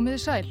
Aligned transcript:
Komiði 0.00 0.20
sæl. 0.22 0.46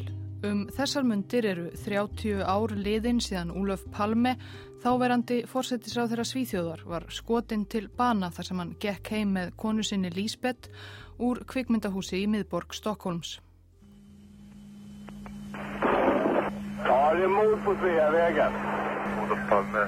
Um 0.46 0.60
þessar 0.70 1.08
mundir 1.10 1.46
eru 1.50 1.64
30 1.82 2.44
ár 2.46 2.70
liðin 2.78 3.18
síðan 3.18 3.50
Úlöf 3.58 3.82
Palme, 3.90 4.36
þáverandi 4.84 5.40
fórsetisráð 5.50 6.12
þeirra 6.12 6.26
Svíþjóðar, 6.30 6.84
var 6.86 7.08
skotinn 7.10 7.64
til 7.66 7.88
bana 7.90 8.30
þar 8.30 8.46
sem 8.46 8.62
hann 8.62 8.76
gekk 8.78 9.10
heim 9.16 9.34
með 9.40 9.56
konu 9.58 9.82
sinni 9.82 10.14
Lísbeth 10.14 10.70
úr 11.18 11.42
kvikmyndahúsi 11.50 12.22
í 12.22 12.30
miðborg 12.30 12.78
Stokkólms. 12.78 13.40
Det 16.86 17.24
är 17.26 17.28
mord 17.28 17.66
på 17.66 17.74
Sveavägen. 17.82 18.54
Olof 19.24 19.50
Palme. 19.50 19.88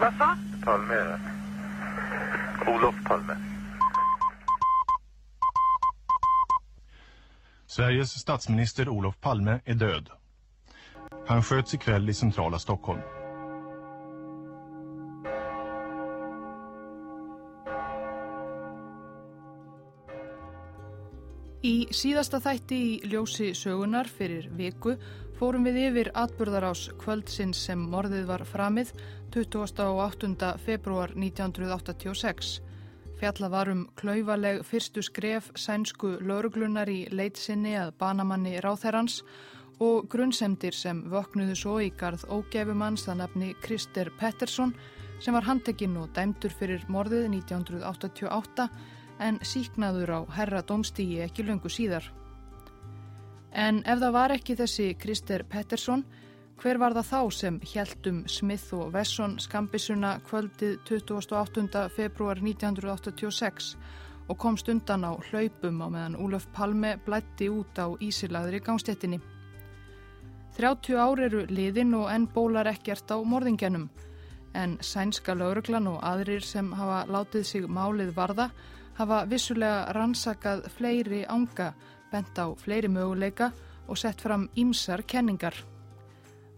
Vad 0.00 0.12
sa? 0.18 0.36
Palme. 0.66 1.00
Olof 2.68 2.94
Palme. 3.08 3.49
Sveriges 7.70 8.10
statsminister 8.20 8.88
Olof 8.88 9.20
Palme 9.20 9.60
är 9.64 9.74
död. 9.74 10.08
Han 11.26 11.42
sköts 11.42 11.74
ikväll 11.74 12.08
i 12.10 12.14
centrala 12.14 12.58
Stockholm. 12.58 13.00
Í 21.62 21.86
síðasta 21.94 22.40
þætti 22.42 22.80
í 22.88 22.98
ljósi 23.12 23.52
sögunar 23.54 24.10
fyrir 24.18 24.48
viku 24.58 24.96
fórum 25.38 25.68
við 25.70 25.78
yfir 25.84 26.10
atburðarás 26.24 26.88
kvöldsins 27.04 27.62
sem 27.68 27.86
morðið 27.94 28.26
var 28.32 28.42
framið 28.50 28.90
28. 29.38 30.50
februar 30.66 31.14
1986. 31.14 32.56
Fjalla 33.20 33.50
var 33.52 33.68
um 33.68 33.82
klauvaleg 34.00 34.62
fyrstu 34.64 35.02
skref 35.04 35.50
sænsku 35.52 36.14
lauruglunar 36.24 36.88
í 36.88 37.02
leitsinni 37.12 37.74
að 37.76 37.90
banamanni 38.00 38.54
ráþerrans 38.64 39.18
og 39.84 40.06
grunnsemdir 40.08 40.72
sem 40.72 41.02
vöknuðu 41.12 41.56
svo 41.60 41.74
í 41.84 41.90
garð 42.00 42.24
ógefumanns 42.32 43.04
það 43.04 43.18
nafni 43.20 43.50
Krister 43.60 44.08
Pettersson 44.16 44.72
sem 45.20 45.36
var 45.36 45.44
handtekinn 45.44 45.98
og 46.00 46.14
dæmdur 46.16 46.54
fyrir 46.62 46.86
morðið 46.88 47.26
1988 47.42 48.68
en 49.28 49.42
síknaður 49.44 50.14
á 50.16 50.20
herra 50.38 50.64
domstígi 50.64 51.20
ekki 51.26 51.44
löngu 51.44 51.68
síðar. 51.68 52.08
En 53.52 53.82
ef 53.84 54.00
það 54.00 54.16
var 54.16 54.32
ekki 54.38 54.56
þessi 54.56 54.94
Krister 54.96 55.44
Pettersson, 55.44 56.06
hver 56.60 56.76
var 56.76 56.92
það 56.92 57.06
þá 57.08 57.20
sem 57.32 57.54
hjæltum 57.64 58.16
Smith 58.28 58.74
og 58.76 58.90
Wesson 58.92 59.38
skambisuna 59.40 60.18
kvöldið 60.26 60.74
28. 60.84 61.86
februar 61.94 62.36
1986 62.36 63.70
og 64.28 64.38
komst 64.38 64.68
undan 64.68 65.06
á 65.08 65.16
hlaupum 65.30 65.80
á 65.80 65.88
meðan 65.88 66.18
Úlöf 66.20 66.50
Palme 66.52 66.98
blætti 67.06 67.48
út 67.48 67.80
á 67.80 67.88
ísilaðri 67.96 68.60
gangstéttinni. 68.60 69.20
30 70.58 71.00
ár 71.00 71.24
eru 71.24 71.46
liðin 71.48 71.96
og 71.96 72.10
enn 72.12 72.28
bólar 72.28 72.68
ekkert 72.68 73.08
á 73.08 73.16
morðingjanum, 73.24 73.88
en 74.52 74.76
sænska 74.84 75.32
lauruglan 75.32 75.88
og 75.88 76.04
aðrir 76.04 76.44
sem 76.44 76.72
hafa 76.76 77.06
látið 77.08 77.44
sig 77.46 77.68
málið 77.68 78.12
varða 78.12 78.50
hafa 79.00 79.24
vissulega 79.24 79.92
rannsakað 79.96 80.68
fleiri 80.76 81.24
ánga, 81.24 81.72
bent 82.12 82.36
á 82.36 82.52
fleiri 82.52 82.92
möguleika 82.92 83.52
og 83.88 83.96
sett 83.96 84.20
fram 84.20 84.50
ímsar 84.56 85.06
kenningar. 85.06 85.69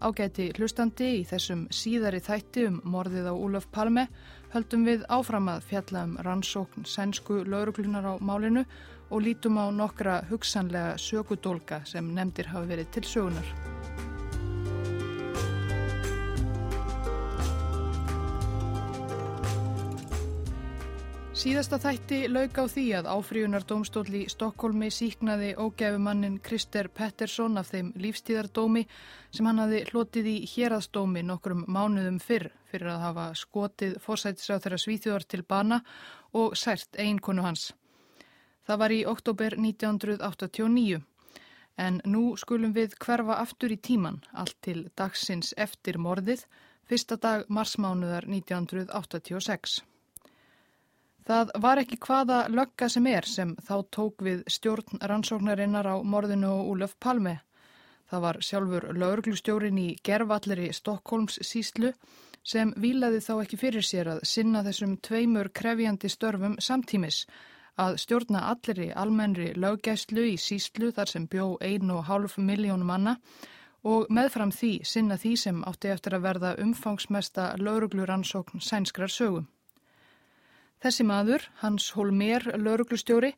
Ágæti 0.03 0.49
hlustandi 0.57 1.05
í 1.15 1.19
þessum 1.23 1.61
síðari 1.71 2.19
þætti 2.19 2.65
um 2.67 2.79
morðið 2.91 3.29
á 3.31 3.33
Úlöf 3.39 3.69
Palme 3.71 4.09
höldum 4.51 4.83
við 4.83 5.05
áfram 5.07 5.47
að 5.53 5.69
fjalla 5.69 6.01
um 6.09 6.17
rannsókn 6.27 6.83
sænsku 6.83 7.39
lauruglunar 7.47 8.09
á 8.11 8.13
málinu 8.19 8.65
og 9.09 9.23
lítum 9.23 9.61
á 9.63 9.71
nokkra 9.71 10.19
hugsanlega 10.27 10.97
sökudólka 10.99 11.85
sem 11.87 12.11
nefndir 12.17 12.51
hafa 12.51 12.67
verið 12.73 12.91
til 12.97 13.07
sögunar. 13.13 13.82
Síðasta 21.33 21.79
þætti 21.81 22.17
lauk 22.29 22.59
á 22.61 22.69
því 22.69 22.81
að 22.93 23.07
áfríunardómstóli 23.09 24.19
Stokkólmi 24.29 24.91
síknaði 24.93 25.55
ógæfumannin 25.57 26.35
Krister 26.45 26.91
Pettersson 26.93 27.57
af 27.57 27.71
þeim 27.71 27.87
lífstíðardómi 27.97 28.83
sem 29.33 29.47
hann 29.49 29.61
hafi 29.63 29.79
hlotið 29.87 30.27
í 30.29 30.33
héraðsdómi 30.51 31.23
nokkrum 31.25 31.63
mánuðum 31.65 32.19
fyrr 32.21 32.51
fyrir 32.69 32.91
að 32.93 33.01
hafa 33.07 33.23
skotið 33.39 33.95
fórsættis 34.03 34.51
á 34.53 34.61
þeirra 34.61 34.77
svíþjóðar 34.83 35.25
til 35.33 35.39
bana 35.41 35.79
og 36.37 36.53
sært 36.53 36.99
eiginkonu 37.01 37.41
hans. 37.41 37.71
Það 38.69 38.81
var 38.83 38.93
í 38.93 38.99
oktober 39.09 39.55
1989 39.57 40.99
en 41.81 41.97
nú 42.05 42.27
skulum 42.37 42.75
við 42.77 42.93
hverfa 43.01 43.39
aftur 43.41 43.73
í 43.73 43.79
tíman 43.81 44.21
allt 44.37 44.59
til 44.61 44.85
dagsins 44.93 45.55
eftir 45.57 45.97
morðið, 45.97 46.45
fyrsta 46.85 47.17
dag 47.17 47.49
marsmánuðar 47.49 48.29
1986. 48.29 49.81
Það 51.23 51.53
var 51.63 51.79
ekki 51.79 51.97
hvaða 52.03 52.37
lögga 52.51 52.89
sem 52.91 53.05
er 53.07 53.27
sem 53.29 53.55
þá 53.63 53.75
tók 53.95 54.23
við 54.25 54.43
stjórn 54.51 54.99
rannsóknarinnar 54.99 55.87
á 55.87 55.95
morðinu 56.03 56.49
og 56.51 56.71
Úlöf 56.73 56.97
Palme. 56.99 57.37
Það 58.11 58.23
var 58.25 58.39
sjálfur 58.43 58.89
lauruglustjórin 58.99 59.79
í 59.79 59.87
gervalleri 60.03 60.67
Stokkólms 60.75 61.39
síslu 61.47 61.93
sem 62.43 62.73
vilaði 62.75 63.23
þá 63.23 63.33
ekki 63.37 63.61
fyrir 63.61 63.87
sér 63.87 64.11
að 64.15 64.25
sinna 64.27 64.65
þessum 64.67 64.97
tveimur 64.99 65.49
krefjandi 65.55 66.11
störfum 66.11 66.59
samtímis 66.59 67.23
að 67.79 67.97
stjórna 68.03 68.43
allir 68.51 68.83
í 68.83 68.91
almennri 68.91 69.53
löggæslu 69.55 70.27
í 70.33 70.37
síslu 70.37 70.91
þar 70.91 71.09
sem 71.09 71.27
bjó 71.31 71.53
1,5 71.63 72.37
miljónum 72.43 72.91
manna 72.91 73.15
og 73.83 74.11
meðfram 74.11 74.51
því 74.51 74.73
sinna 74.85 75.17
því 75.17 75.33
sem 75.39 75.63
átti 75.71 75.95
eftir 75.95 76.19
að 76.19 76.27
verða 76.27 76.55
umfangsmesta 76.59 77.53
lauruglurannsókn 77.63 78.59
sænskrar 78.59 79.11
sögum. 79.11 79.47
Þessi 80.83 81.03
maður, 81.07 81.43
Hans 81.61 81.85
Holmér, 81.95 82.43
lauruglustjóri, 82.59 83.29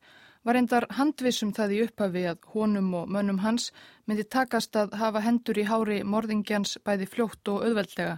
var 0.46 0.58
endar 0.58 0.88
handvissum 0.98 1.52
það 1.54 1.74
í 1.76 1.82
upphafi 1.84 2.24
að 2.32 2.48
honum 2.56 2.88
og 2.98 3.12
mönnum 3.14 3.44
hans 3.44 3.68
myndi 4.10 4.26
takast 4.36 4.74
að 4.82 4.96
hafa 4.98 5.22
hendur 5.22 5.60
í 5.62 5.66
hári 5.70 6.00
morðingjans 6.14 6.80
bæði 6.86 7.10
fljótt 7.12 7.54
og 7.54 7.68
auðveldlega. 7.68 8.16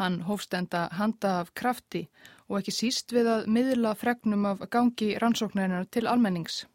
Hann 0.00 0.20
hófst 0.28 0.58
enda 0.60 0.82
handa 0.98 1.38
af 1.40 1.54
krafti 1.56 2.06
og 2.48 2.58
ekki 2.60 2.76
síst 2.82 3.16
við 3.16 3.32
að 3.32 3.48
miðla 3.56 3.94
fregnum 3.96 4.44
af 4.52 4.68
gangi 4.68 5.14
rannsóknarinnar 5.24 5.88
til 5.88 6.04
almennings. 6.12 6.66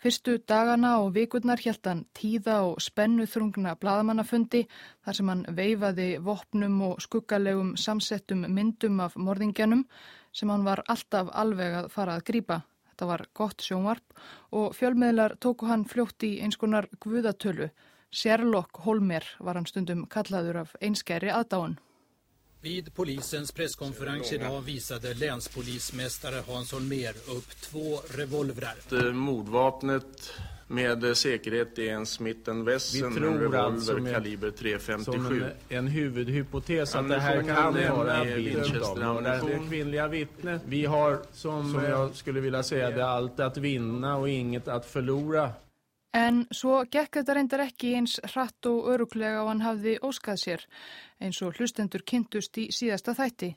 Fyrstu 0.00 0.38
dagana 0.48 0.98
og 1.02 1.14
vikurnar 1.14 1.60
hjælt 1.60 1.88
hann 1.88 2.04
tíða 2.16 2.58
og 2.70 2.82
spennu 2.84 3.24
þrungna 3.28 3.76
bladamannafundi 3.80 4.66
þar 5.04 5.16
sem 5.18 5.32
hann 5.32 5.46
veifaði 5.56 6.10
vopnum 6.24 6.82
og 6.90 7.00
skuggalegum 7.04 7.74
samsettum 7.80 8.44
myndum 8.48 9.00
af 9.00 9.16
morðingjanum 9.16 9.86
sem 10.36 10.52
hann 10.52 10.66
var 10.66 10.84
alltaf 10.92 11.30
alveg 11.32 11.78
að 11.80 11.90
fara 11.94 12.16
að 12.18 12.26
grýpa. 12.30 12.60
Þetta 12.90 13.08
var 13.10 13.24
gott 13.36 13.64
sjónvarp 13.64 14.20
og 14.56 14.76
fjölmiðlar 14.76 15.36
tóku 15.40 15.68
hann 15.68 15.84
fljótt 15.88 16.24
í 16.28 16.36
eins 16.44 16.56
konar 16.60 16.88
guðatölu. 17.00 17.70
Sherlock 18.12 18.84
Holmer 18.86 19.24
var 19.40 19.58
hann 19.58 19.68
stundum 19.68 20.06
kallaður 20.08 20.62
af 20.62 20.76
einskæri 20.80 21.32
aðdáun. 21.32 21.76
Vid 22.64 22.88
polisens 22.96 23.52
presskonferens 23.52 24.32
idag 24.32 24.62
visade 24.66 25.12
länspolismästare 25.14 26.42
Hans 26.48 26.72
Holmer 26.72 27.14
upp 27.36 27.56
två 27.68 28.00
revolvrar. 28.16 28.80
Mordvapnet 29.12 30.32
med 30.66 31.16
säkerhet 31.16 31.78
är 31.78 31.92
en 31.92 32.06
Smith 32.06 32.50
Wesson, 32.50 33.16
en 33.16 33.18
revolver 33.18 33.58
alltså 33.58 33.96
med, 33.96 34.14
kaliber 34.14 34.50
.357. 34.50 35.04
Som 35.04 35.26
en, 35.26 35.50
en 35.68 35.86
huvudhypotes 35.86 36.94
att 36.94 37.08
det 37.08 37.18
här 37.18 37.42
kan 37.42 37.96
vara 37.96 38.24
det 38.24 39.60
kvinnliga 39.68 40.08
vittnet. 40.08 40.62
Vi 40.66 40.84
har, 40.84 41.18
som, 41.32 41.72
som 41.72 41.84
jag 41.84 42.14
skulle 42.14 42.40
vilja 42.40 42.62
säga, 42.62 42.90
det 42.90 43.06
allt 43.06 43.40
att 43.40 43.56
vinna 43.56 44.16
och 44.16 44.28
inget 44.28 44.68
att 44.68 44.86
förlora. 44.86 45.52
En 46.16 46.46
svo 46.48 46.78
gekk 46.88 47.18
þetta 47.18 47.34
reyndar 47.36 47.62
ekki 47.66 47.90
eins 47.98 48.14
hratt 48.24 48.68
og 48.70 48.86
öruglega 48.88 49.42
og 49.42 49.50
hann 49.50 49.60
hafði 49.60 49.98
óskað 50.00 50.38
sér, 50.40 50.62
eins 51.20 51.42
og 51.44 51.58
hlustendur 51.58 52.04
kynntust 52.08 52.56
í 52.56 52.70
síðasta 52.72 53.12
þætti. 53.18 53.50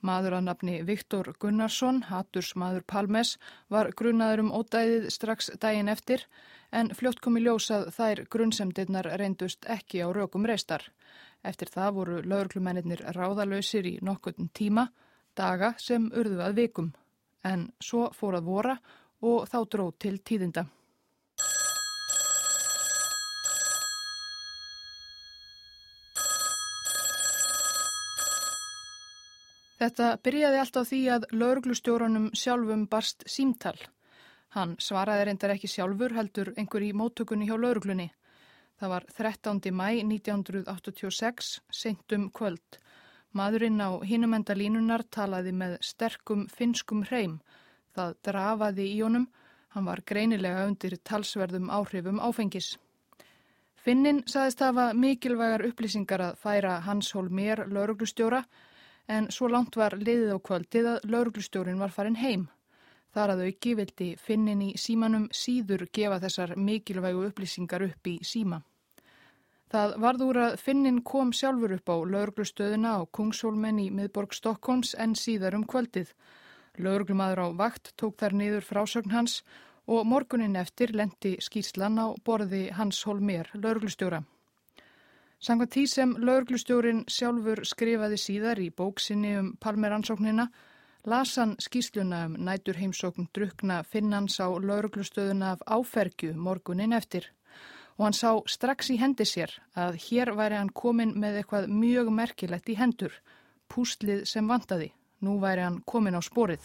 Maður 0.00 0.38
að 0.38 0.46
nafni 0.46 0.76
Viktor 0.88 1.28
Gunnarsson, 1.40 2.02
haturs 2.08 2.54
maður 2.56 2.86
Palmes, 2.88 3.34
var 3.68 3.90
grunnaður 3.96 4.44
um 4.46 4.52
ódæðið 4.56 5.10
strax 5.12 5.50
daginn 5.60 5.92
eftir, 5.92 6.24
en 6.72 6.88
fljótt 6.96 7.20
komi 7.20 7.42
ljósað 7.44 7.90
þær 7.96 8.24
grunnsemdirnar 8.32 9.10
reyndust 9.20 9.68
ekki 9.68 10.00
á 10.00 10.08
rökum 10.08 10.48
reistar. 10.48 10.86
Eftir 11.44 11.68
það 11.72 11.94
voru 11.98 12.22
lauruglumennir 12.24 13.04
ráðalösir 13.16 13.86
í 13.92 13.98
nokkurn 14.00 14.48
tíma, 14.56 14.88
daga 15.36 15.74
sem 15.78 16.08
urðu 16.16 16.40
að 16.44 16.58
vikum. 16.64 16.92
En 17.44 17.70
svo 17.80 18.08
fór 18.16 18.40
að 18.40 18.48
vora 18.48 18.76
og 19.20 19.48
þá 19.48 19.58
dróð 19.68 19.96
til 20.00 20.18
tíðinda. 20.18 20.64
Þetta 29.80 30.06
byrjaði 30.20 30.58
allt 30.60 30.76
á 30.76 30.82
því 30.84 30.98
að 31.14 31.22
lauruglustjóranum 31.40 32.26
sjálfum 32.36 32.82
barst 32.92 33.22
símtal. 33.24 33.78
Hann 34.52 34.74
svaraði 34.76 35.24
reyndar 35.24 35.54
ekki 35.54 35.70
sjálfur 35.72 36.12
heldur 36.12 36.50
einhver 36.60 36.84
í 36.84 36.90
móttökunni 36.92 37.48
hjá 37.48 37.54
lauruglunni. 37.56 38.10
Það 38.76 38.92
var 38.92 39.06
13. 39.16 39.72
mæ 39.72 39.86
1986, 40.02 41.50
seintum 41.72 42.28
kvöld. 42.28 42.80
Maðurinn 43.32 43.80
á 43.80 43.88
hinumenda 44.04 44.52
línunar 44.52 45.06
talaði 45.16 45.56
með 45.56 45.78
sterkum 45.80 46.46
finskum 46.52 47.06
hreim. 47.08 47.40
Það 47.96 48.16
drafaði 48.28 48.90
í 48.92 49.00
honum. 49.00 49.28
Hann 49.72 49.88
var 49.88 50.04
greinilega 50.04 50.66
undir 50.68 50.98
talsverðum 51.00 51.70
áhrifum 51.72 52.20
áfengis. 52.20 52.74
Finnin 53.80 54.26
saðist 54.28 54.60
hafa 54.60 54.90
mikilvægar 54.92 55.64
upplýsingar 55.70 56.20
að 56.20 56.42
færa 56.42 56.82
Hans 56.84 57.14
Holmér 57.16 57.64
lauruglustjóra 57.70 58.44
en 59.10 59.28
svo 59.34 59.48
langt 59.50 59.76
var 59.76 59.96
liðið 59.98 60.32
á 60.34 60.38
kvöldið 60.38 60.88
að 60.94 61.06
lauruglustjórin 61.12 61.82
var 61.82 61.92
farin 61.94 62.18
heim. 62.22 62.48
Þar 63.10 63.32
að 63.34 63.44
auki 63.48 63.74
vildi 63.74 64.08
Finnin 64.22 64.62
í 64.62 64.72
símanum 64.78 65.26
síður 65.34 65.88
gefa 65.92 66.20
þessar 66.22 66.54
mikilvægu 66.56 67.24
upplýsingar 67.30 67.88
upp 67.88 68.06
í 68.06 68.20
síma. 68.22 68.60
Það 69.70 69.96
varð 70.02 70.22
úr 70.26 70.38
að 70.44 70.54
Finnin 70.62 71.00
kom 71.06 71.32
sjálfur 71.34 71.76
upp 71.76 71.90
á 71.90 71.96
lauruglustöðuna 72.12 72.94
á 72.98 73.00
Kungshólmen 73.14 73.78
í 73.82 73.88
miðborg 73.94 74.34
Stokkons 74.34 74.96
en 74.98 75.14
síðar 75.18 75.58
um 75.58 75.66
kvöldið. 75.66 76.10
Lauruglumadur 76.78 77.44
á 77.46 77.48
vakt 77.54 77.92
tók 77.98 78.18
þar 78.18 78.34
niður 78.38 78.66
frásögn 78.66 79.14
hans 79.14 79.40
og 79.90 80.06
morgunin 80.06 80.58
eftir 80.58 80.94
lendi 80.94 81.36
skýrslan 81.42 81.98
á 81.98 82.14
borði 82.26 82.68
Hans 82.78 83.02
Holmér, 83.06 83.50
lauruglustjóra. 83.54 84.22
Sangvað 85.40 85.70
tí 85.72 85.86
sem 85.88 86.10
lauruglustjórin 86.20 87.06
sjálfur 87.08 87.62
skrifaði 87.64 88.18
síðar 88.20 88.58
í 88.60 88.66
bóksinni 88.76 89.30
um 89.38 89.46
palmeransóknina, 89.56 90.44
lasan 91.08 91.54
skýrsluna 91.56 92.26
um 92.28 92.34
nætur 92.44 92.76
heimsókn 92.76 93.30
drukna 93.32 93.78
Finnans 93.88 94.36
á 94.36 94.52
lauruglustöðuna 94.52 95.54
af 95.54 95.64
áfergju 95.64 96.34
morgunin 96.36 96.92
eftir 96.92 97.30
og 97.96 98.04
hann 98.06 98.16
sá 98.16 98.36
strax 98.48 98.92
í 98.92 98.98
hendi 99.00 99.24
sér 99.28 99.56
að 99.76 99.96
hér 100.10 100.34
væri 100.36 100.60
hann 100.60 100.72
komin 100.72 101.16
með 101.20 101.40
eitthvað 101.40 101.72
mjög 101.72 102.12
merkilegt 102.16 102.68
í 102.72 102.76
hendur, 102.76 103.12
pústlið 103.68 104.26
sem 104.28 104.48
vantaði. 104.48 104.92
Nú 105.20 105.36
væri 105.40 105.64
hann 105.64 105.82
komin 105.84 106.16
á 106.16 106.20
sporið. 106.24 106.64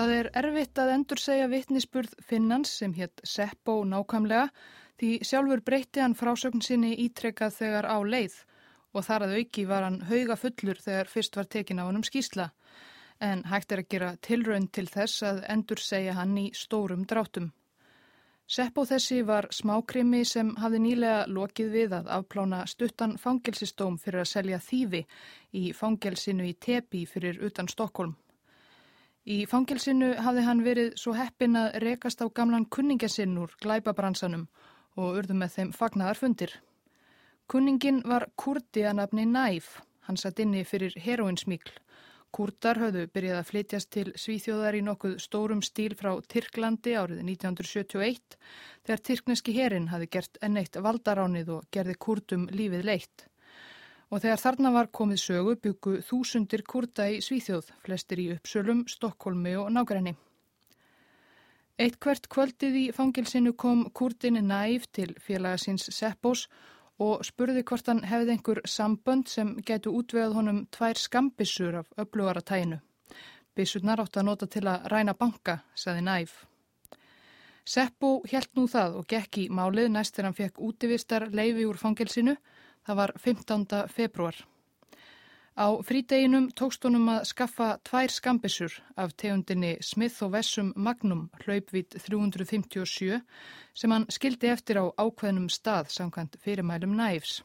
Það 0.00 0.10
er 0.16 0.28
erfitt 0.40 0.78
að 0.80 0.90
endur 0.94 1.20
segja 1.20 1.46
vittnisspurð 1.52 2.12
Finnans 2.24 2.70
sem 2.78 2.92
hétt 2.96 3.20
Seppo 3.28 3.74
nákvæmlega 3.84 4.46
því 5.02 5.10
sjálfur 5.28 5.60
breytti 5.66 6.00
hann 6.00 6.14
frásögn 6.16 6.62
sinni 6.64 6.94
ítrekkað 7.04 7.58
þegar 7.58 7.88
á 7.92 8.00
leið 8.00 8.38
og 8.96 9.04
þar 9.04 9.26
að 9.26 9.34
auki 9.42 9.64
var 9.68 9.84
hann 9.84 9.98
hauga 10.08 10.38
fullur 10.40 10.80
þegar 10.80 11.10
fyrst 11.12 11.36
var 11.36 11.50
tekin 11.52 11.82
á 11.82 11.84
hann 11.84 12.00
um 12.00 12.06
skýsla 12.08 12.46
en 13.28 13.42
hægt 13.50 13.74
er 13.76 13.82
að 13.82 13.90
gera 13.92 14.08
tilraun 14.28 14.70
til 14.72 14.86
þess 14.88 15.26
að 15.32 15.42
endur 15.56 15.84
segja 15.88 16.16
hann 16.16 16.32
í 16.46 16.46
stórum 16.56 17.04
drátum. 17.04 17.50
Seppo 18.48 18.86
þessi 18.88 19.20
var 19.28 19.50
smákrimi 19.52 20.22
sem 20.24 20.54
hafði 20.64 20.82
nýlega 20.86 21.28
lokið 21.28 21.76
við 21.76 21.98
að 21.98 22.10
afplána 22.16 22.64
stuttan 22.72 23.18
fangelsistóm 23.20 24.00
fyrir 24.00 24.24
að 24.24 24.32
selja 24.32 24.64
þýfi 24.64 25.04
í 25.60 25.68
fangelsinu 25.76 26.48
í 26.48 26.56
Tepi 26.56 27.04
fyrir 27.04 27.44
utan 27.44 27.68
Stokkólm. 27.68 28.16
Í 29.28 29.44
fangelsinu 29.44 30.14
hafði 30.24 30.42
hann 30.46 30.62
verið 30.64 30.94
svo 30.96 31.12
heppin 31.12 31.58
að 31.60 31.74
rekast 31.84 32.22
á 32.24 32.26
gamlan 32.32 32.64
kunningasinn 32.72 33.36
úr 33.36 33.52
glæpabransanum 33.60 34.46
og 34.96 35.18
urðu 35.20 35.36
með 35.36 35.56
þeim 35.56 35.72
fagnaðar 35.76 36.16
fundir. 36.16 36.54
Kunningin 37.50 38.00
var 38.08 38.30
kurdi 38.40 38.86
að 38.86 38.96
nafni 38.96 39.26
Næf, 39.28 39.82
hann 40.08 40.16
satt 40.16 40.40
inni 40.40 40.64
fyrir 40.64 40.96
heroinsmíkl. 40.96 41.76
Kurdar 42.32 42.78
höfðu 42.78 43.08
byrjað 43.12 43.38
að 43.40 43.48
flytjast 43.50 43.90
til 43.90 44.12
Svíþjóðar 44.14 44.78
í 44.78 44.82
nokkuð 44.86 45.16
stórum 45.20 45.60
stíl 45.66 45.96
frá 45.98 46.14
Tyrklandi 46.30 46.94
árið 46.94 47.24
1971 47.26 48.38
þegar 48.86 49.02
Tyrkneski 49.08 49.56
herin 49.56 49.90
hafi 49.90 50.08
gert 50.14 50.38
enneitt 50.40 50.78
valdaránið 50.78 51.50
og 51.58 51.66
gerði 51.74 51.98
kurdum 52.06 52.46
lífið 52.54 52.86
leitt. 52.86 53.26
Og 54.10 54.18
þegar 54.24 54.40
þarna 54.42 54.72
var 54.74 54.88
komið 54.90 55.20
sögu 55.22 55.54
byggu 55.62 56.00
þúsundir 56.02 56.64
kurda 56.66 57.06
í 57.10 57.20
Svíþjóð, 57.22 57.70
flestir 57.84 58.18
í 58.18 58.26
Uppsölum, 58.34 58.82
Stokkólmi 58.90 59.54
og 59.60 59.70
Nágræni. 59.70 60.16
Eitt 61.80 61.96
hvert 62.02 62.26
kvöldið 62.28 62.74
í 62.76 62.84
fangilsinu 62.92 63.54
kom 63.56 63.86
kurdin 63.96 64.36
Næf 64.44 64.90
til 64.92 65.14
félagasins 65.16 65.86
Seppos 65.96 66.48
og 67.00 67.22
spurði 67.24 67.62
hvort 67.64 67.86
hann 67.88 68.02
hefði 68.04 68.34
einhver 68.34 68.60
sambönd 68.68 69.30
sem 69.32 69.54
getu 69.64 69.94
útvegað 69.96 70.36
honum 70.36 70.58
tvær 70.74 71.00
skambissur 71.00 71.78
af 71.80 71.88
öflugara 71.96 72.42
tæinu. 72.44 72.82
Bissurnar 73.56 74.02
átt 74.02 74.18
að 74.20 74.26
nota 74.28 74.46
til 74.46 74.66
að 74.68 74.90
ræna 74.92 75.14
banka, 75.16 75.62
saði 75.74 76.04
Næf. 76.04 76.34
Seppo 77.64 78.18
helt 78.28 78.52
nú 78.56 78.66
það 78.68 79.00
og 79.00 79.08
gekk 79.08 79.38
í 79.40 79.48
málið 79.48 79.88
næst 79.94 80.16
þegar 80.16 80.28
hann 80.28 80.38
fekk 80.38 80.60
útivistar 80.68 81.28
leifi 81.32 81.64
úr 81.64 81.80
fangelsinu. 81.80 82.36
Það 82.86 82.96
var 82.96 83.12
15. 83.18 83.66
februar. 83.88 84.36
Á 85.60 85.68
frídeginum 85.84 86.46
tókst 86.56 86.84
honum 86.86 87.08
að 87.12 87.26
skaffa 87.28 87.68
tvær 87.84 88.12
skambissur 88.14 88.76
af 88.96 89.12
tegundinni 89.20 89.74
Smith 89.84 90.22
og 90.24 90.32
Vessum 90.32 90.72
Magnum 90.76 91.26
hlaupvít 91.42 91.98
357 92.00 93.20
sem 93.74 93.90
hann 93.92 94.06
skildi 94.08 94.48
eftir 94.48 94.80
á 94.80 94.88
ákveðnum 94.96 95.50
stað 95.52 95.90
samkvæmt 95.92 96.38
fyrirmælum 96.40 96.94
næfs. 96.96 97.42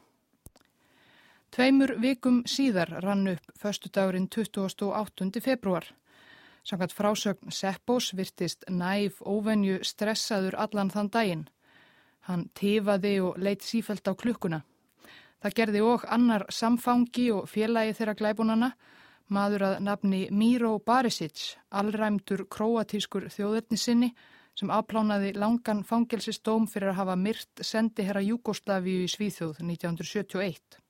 Tveimur 1.52 1.92
vikum 2.00 2.42
síðar 2.48 2.90
rann 3.02 3.28
upp 3.28 3.52
förstu 3.58 3.90
dagurinn 3.92 4.28
28. 4.28 5.40
februar. 5.40 5.84
Samkvæmt 6.64 6.96
frásögn 6.96 7.50
Seppos 7.50 8.14
virtist 8.16 8.64
næf 8.68 9.20
óvenju 9.22 9.82
stressaður 9.84 10.56
allan 10.58 10.90
þann 10.90 11.10
daginn. 11.10 11.44
Hann 12.20 12.48
tifaði 12.54 13.20
og 13.20 13.38
leitt 13.38 13.62
sífælt 13.62 14.08
á 14.08 14.14
klukkuna. 14.14 14.62
Það 15.46 15.54
gerði 15.54 15.80
og 15.86 16.04
annar 16.10 16.42
samfangi 16.50 17.24
og 17.30 17.44
félagi 17.46 17.92
þeirra 17.94 18.16
glæbunana, 18.18 18.68
maður 19.30 19.62
að 19.68 19.74
nafni 19.86 20.22
Miro 20.34 20.72
Barisic, 20.82 21.52
allræmdur 21.70 22.40
króatískur 22.50 23.28
þjóðurnisinni 23.30 24.08
sem 24.58 24.72
afplánaði 24.74 25.36
langan 25.38 25.84
fangelsistóm 25.86 26.66
fyrir 26.66 26.90
að 26.90 26.98
hafa 26.98 27.14
myrt 27.20 27.62
sendi 27.62 28.08
herra 28.08 28.24
Júgoslavíu 28.26 29.04
í 29.04 29.12
Svíþjóð 29.12 29.60
1971. 29.62 30.80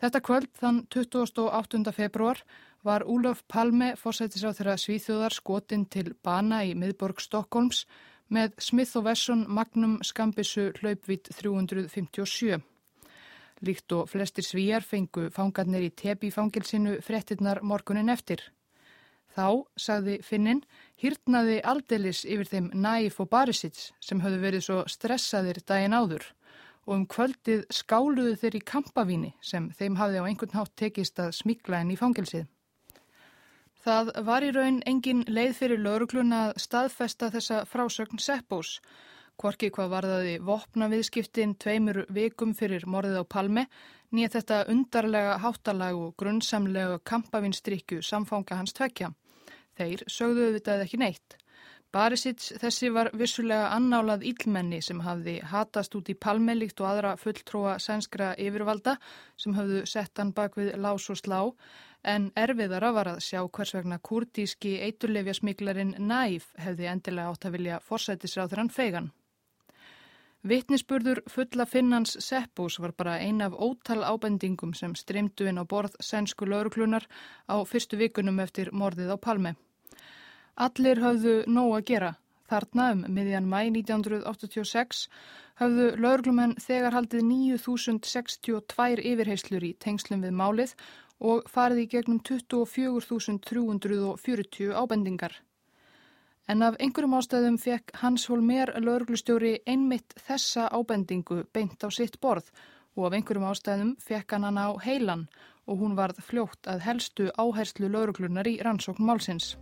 Þetta 0.00 0.24
kvöld 0.24 0.48
þann 0.56 0.80
28. 0.88 1.92
februar 1.98 2.40
var 2.80 3.04
Úlof 3.04 3.44
Palme 3.44 3.90
fórsættis 4.00 4.48
á 4.48 4.56
þeirra 4.56 4.78
Svíþjóðar 4.80 5.36
skotin 5.36 5.84
til 5.84 6.14
bana 6.24 6.62
í 6.64 6.72
miðborg 6.72 7.20
Stokkólms 7.20 7.84
með 8.32 8.56
Smith 8.56 8.96
og 8.96 9.04
Wesson 9.12 9.44
Magnum 9.52 10.00
Skambissu 10.00 10.70
hlaupvít 10.80 11.28
357. 11.36 12.64
Líkt 13.64 13.92
og 13.96 14.06
flestir 14.10 14.46
svíjar 14.46 14.84
fengu 14.86 15.28
fangarnir 15.34 15.82
í 15.88 15.90
tepi 15.90 16.30
fangilsinu 16.30 16.98
frettinnar 17.02 17.62
morgunin 17.62 18.12
eftir. 18.12 18.42
Þá, 19.34 19.64
sagði 19.78 20.18
Finnin, 20.26 20.62
hýrtnaði 20.98 21.60
aldelis 21.62 22.24
yfir 22.24 22.48
þeim 22.50 22.70
Næf 22.74 23.20
og 23.22 23.30
Barisits 23.30 23.92
sem 24.02 24.22
höfðu 24.22 24.42
verið 24.42 24.64
svo 24.66 24.78
stressaðir 24.90 25.60
daginn 25.66 25.94
áður 25.94 26.24
og 26.88 26.94
um 26.96 27.04
kvöldið 27.06 27.66
skáluðu 27.74 28.36
þeir 28.40 28.56
í 28.56 28.64
kampavíni 28.72 29.34
sem 29.44 29.68
þeim 29.78 29.98
hafði 30.00 30.22
á 30.24 30.28
einhvern 30.28 30.56
hátt 30.56 30.72
tekist 30.80 31.20
að 31.20 31.34
smikla 31.36 31.82
henn 31.82 31.92
í 31.92 31.98
fangilsið. 32.00 32.46
Það 33.84 34.10
var 34.24 34.44
í 34.44 34.50
raun 34.56 34.80
engin 34.88 35.20
leið 35.28 35.52
fyrir 35.60 35.82
lauruglun 35.84 36.32
að 36.34 36.56
staðfesta 36.64 37.28
þessa 37.34 37.60
frásögn 37.68 38.18
Seppós 38.22 38.78
Kvorki 39.38 39.68
hvað 39.70 39.90
varðaði 39.92 40.30
vopna 40.42 40.88
viðskiptin 40.90 41.52
tveimur 41.62 42.00
vikum 42.10 42.56
fyrir 42.58 42.82
morðið 42.90 43.20
á 43.22 43.24
Palme 43.30 43.62
nýja 44.10 44.32
þetta 44.32 44.56
undarlega 44.72 45.36
háttalag 45.44 45.98
og 45.98 46.16
grunnsamlega 46.18 46.96
kampavinstrykju 47.06 48.00
samfanga 48.02 48.58
hans 48.58 48.74
tvekja. 48.74 49.12
Þeir 49.78 50.02
sögðu 50.10 50.48
auðvitað 50.48 50.82
ekki 50.88 50.98
neitt. 50.98 51.36
Barisits 51.94 52.50
þessi 52.60 52.90
var 52.92 53.12
vissulega 53.16 53.70
annálað 53.76 54.26
ílmenni 54.28 54.80
sem 54.84 54.98
hafði 55.06 55.38
hatast 55.52 55.94
út 55.94 56.10
í 56.10 56.16
Palme 56.18 56.56
líkt 56.58 56.82
og 56.82 56.88
aðra 56.90 57.14
fulltróa 57.16 57.76
sænskra 57.80 58.32
yfirvalda 58.42 58.96
sem 59.38 59.54
hafðu 59.56 59.84
sett 59.86 60.18
hann 60.18 60.34
bak 60.36 60.58
við 60.58 60.74
lás 60.82 61.06
og 61.14 61.20
slá 61.22 61.38
en 62.02 62.28
erfiðara 62.34 62.90
var 62.98 63.12
að 63.14 63.22
sjá 63.28 63.40
hvers 63.46 63.72
vegna 63.78 64.00
kurtíski 64.10 64.74
eiturlefjasmíklarinn 64.88 65.94
Næf 66.10 66.50
hefði 66.58 66.90
endilega 66.90 67.30
átt 67.30 67.48
að 67.48 67.56
vilja 67.56 67.80
forsættisráður 67.86 68.64
hann 68.64 68.74
fegan. 68.74 69.10
Vittnisspurður 70.46 71.18
fulla 71.26 71.64
finnans 71.66 72.12
Seppús 72.22 72.78
var 72.78 72.92
bara 72.94 73.18
ein 73.18 73.42
af 73.42 73.58
ótal 73.58 74.06
ábendingum 74.06 74.70
sem 74.74 74.94
streymdu 74.94 75.48
inn 75.50 75.58
á 75.58 75.66
borð 75.66 75.96
sænsku 75.98 76.46
lauruklunar 76.46 77.08
á 77.50 77.58
fyrstu 77.66 77.98
vikunum 77.98 78.38
eftir 78.38 78.70
morðið 78.70 79.10
á 79.10 79.18
Palme. 79.18 79.58
Allir 80.54 81.02
höfðu 81.02 81.42
nóg 81.50 81.74
að 81.74 81.84
gera. 81.90 82.22
Þarna 82.48 82.92
um 82.92 83.04
miðjan 83.16 83.50
mæ 83.50 83.66
1986 83.66 85.08
hafðu 85.58 85.96
laurglumenn 85.98 86.54
þegar 86.62 86.94
haldið 86.94 87.22
9.062 87.58 89.02
yfirheyslur 89.10 89.62
í 89.66 89.74
tengslum 89.74 90.22
við 90.22 90.38
málið 90.38 90.70
og 91.18 91.50
farið 91.50 91.82
í 91.82 91.90
gegnum 91.96 92.22
24.340 92.22 94.70
ábendingar. 94.70 95.34
En 96.48 96.62
af 96.64 96.78
einhverjum 96.80 97.12
ástæðum 97.18 97.56
fekk 97.60 97.92
Hans 98.00 98.22
Holmér 98.30 98.70
lauruglustjóri 98.80 99.50
einmitt 99.68 100.14
þessa 100.28 100.70
ábendingu 100.72 101.42
beint 101.52 101.84
á 101.84 101.92
sitt 101.92 102.16
borð 102.24 102.48
og 102.96 103.10
af 103.10 103.18
einhverjum 103.18 103.50
ástæðum 103.50 103.90
fekk 104.00 104.32
hann 104.32 104.48
hann 104.48 104.56
á 104.56 104.68
heilan 104.80 105.26
og 105.68 105.82
hún 105.82 105.98
varð 106.00 106.24
fljótt 106.24 106.70
að 106.72 106.86
helstu 106.88 107.28
áherslu 107.36 107.92
lauruglunar 107.92 108.48
í 108.48 108.56
rannsókn 108.64 109.04
málsins. 109.04 109.58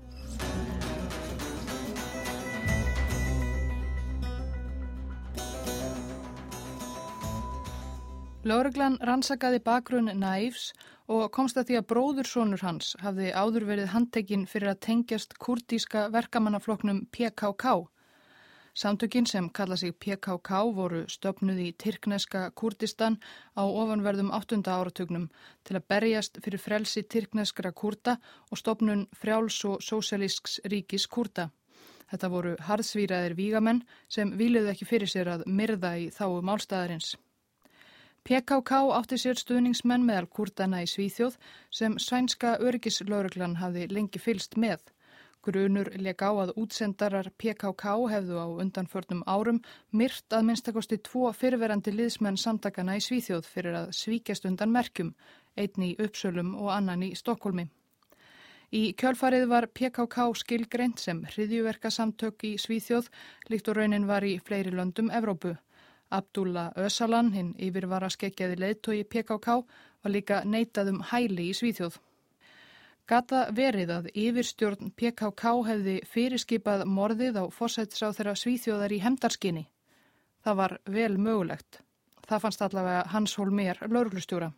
Lauruglan 8.46 8.94
rannsakaði 9.02 9.58
bakgrunn 9.66 10.12
Næfs 10.20 10.68
og 11.10 11.24
komst 11.34 11.56
að 11.58 11.70
því 11.70 11.78
að 11.80 11.86
bróðursónur 11.92 12.62
hans 12.62 12.92
hafði 13.02 13.32
áður 13.34 13.66
verið 13.72 13.90
handtekinn 13.90 14.44
fyrir 14.46 14.70
að 14.70 14.82
tengjast 14.86 15.34
kurdíska 15.42 16.04
verkamannafloknum 16.14 17.00
PKK 17.10 17.74
Samtökin 18.76 19.26
sem 19.26 19.48
kalla 19.50 19.76
sig 19.76 19.96
PKK 19.98 20.62
voru 20.78 21.02
stopnuð 21.08 21.58
í 21.64 21.68
Tyrkneska 21.82 22.44
Kurdistan 22.54 23.18
á 23.56 23.64
ofanverðum 23.64 24.30
8. 24.30 24.62
áratugnum 24.68 25.26
til 25.64 25.80
að 25.80 25.86
berjast 25.88 26.38
fyrir 26.44 26.60
frelsi 26.60 27.02
Tyrkneskra 27.02 27.72
kurda 27.72 28.18
og 28.50 28.62
stopnun 28.62 29.06
frjáls 29.16 29.58
og 29.64 29.80
sósialísks 29.80 30.60
ríkis 30.70 31.08
kurda. 31.08 31.50
Þetta 32.12 32.30
voru 32.30 32.56
harðsvíraðir 32.68 33.34
vígamenn 33.34 33.86
sem 34.08 34.36
viluðu 34.38 34.76
ekki 34.76 34.86
fyrir 34.86 35.10
sér 35.10 35.34
að 35.34 35.48
myrða 35.48 35.96
í 35.98 36.10
þáu 36.12 36.42
málstæðarins. 36.44 37.16
PKK 38.26 38.70
átti 38.90 39.16
sér 39.22 39.38
stuðningsmenn 39.38 40.02
meðal 40.02 40.26
kurdana 40.26 40.80
í 40.82 40.86
Svíþjóð 40.90 41.36
sem 41.70 41.92
svænska 42.02 42.56
örgislauruglan 42.58 43.52
hafði 43.60 43.84
lengi 43.92 44.18
fylst 44.18 44.56
með. 44.58 44.80
Grunur 45.46 45.92
leik 45.94 46.24
á 46.26 46.34
að 46.34 46.50
útsendarar 46.58 47.28
PKK 47.38 47.92
hefðu 48.10 48.40
á 48.42 48.46
undanförnum 48.64 49.20
árum 49.30 49.60
myrt 49.94 50.34
að 50.34 50.42
minnstakosti 50.48 50.98
tvo 51.06 51.30
fyrverandi 51.38 51.94
liðsmenn 51.94 52.40
samtakana 52.42 52.96
í 52.98 53.04
Svíþjóð 53.06 53.46
fyrir 53.46 53.78
að 53.84 53.92
svíkjast 54.00 54.50
undan 54.50 54.74
merkjum, 54.74 55.12
einn 55.54 55.86
í 55.86 55.92
Uppsölum 55.94 56.56
og 56.58 56.72
annan 56.74 57.06
í 57.06 57.12
Stokkólmi. 57.14 57.68
Í 58.74 58.90
kjölfarið 58.98 59.46
var 59.54 59.68
PKK 59.70 60.26
skilgreint 60.34 60.98
sem 60.98 61.22
hriðjuverka 61.30 61.94
samtök 61.94 62.42
í 62.50 62.56
Svíþjóð 62.58 63.06
líkt 63.54 63.70
og 63.70 63.78
raunin 63.78 64.10
var 64.10 64.26
í 64.26 64.40
fleiri 64.42 64.74
löndum 64.74 65.14
Evrópu. 65.14 65.54
Abdullah 66.10 66.72
Ösalan, 66.76 67.32
hinn 67.32 67.54
yfirvara 67.58 68.10
skeggjaði 68.10 68.58
leittói 68.62 69.04
PKK, 69.04 69.56
var 70.02 70.12
líka 70.12 70.42
neitað 70.44 70.92
um 70.94 71.00
hæli 71.10 71.50
í 71.50 71.56
Svíþjóð. 71.56 71.96
Gata 73.06 73.46
verið 73.54 73.90
að 73.94 74.06
yfirstjórn 74.18 74.92
PKK 74.98 75.50
hefði 75.68 75.96
fyrirskipað 76.10 76.84
morðið 76.90 77.36
á 77.38 77.44
fósættisráð 77.54 78.16
þeirra 78.18 78.34
svíþjóðar 78.40 78.94
í 78.96 79.02
hemdarskinni. 79.04 79.66
Það 80.42 80.56
var 80.60 80.78
vel 80.90 81.18
mögulegt. 81.18 81.80
Það 82.26 82.42
fannst 82.42 82.64
allavega 82.66 83.04
Hans 83.12 83.36
Holmér, 83.38 83.78
lauruglustjóra. 83.86 84.50